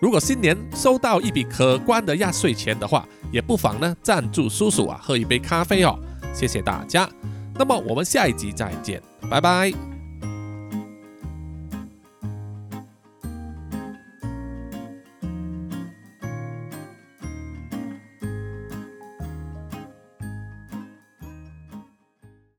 [0.00, 5.98] 如果新年收到一笔可观的压岁钱的话，也不妨呢赞助叔叔啊喝一杯咖啡哦，
[6.32, 7.08] 谢谢大家。
[7.54, 9.99] 那么我们下一集再见，拜拜。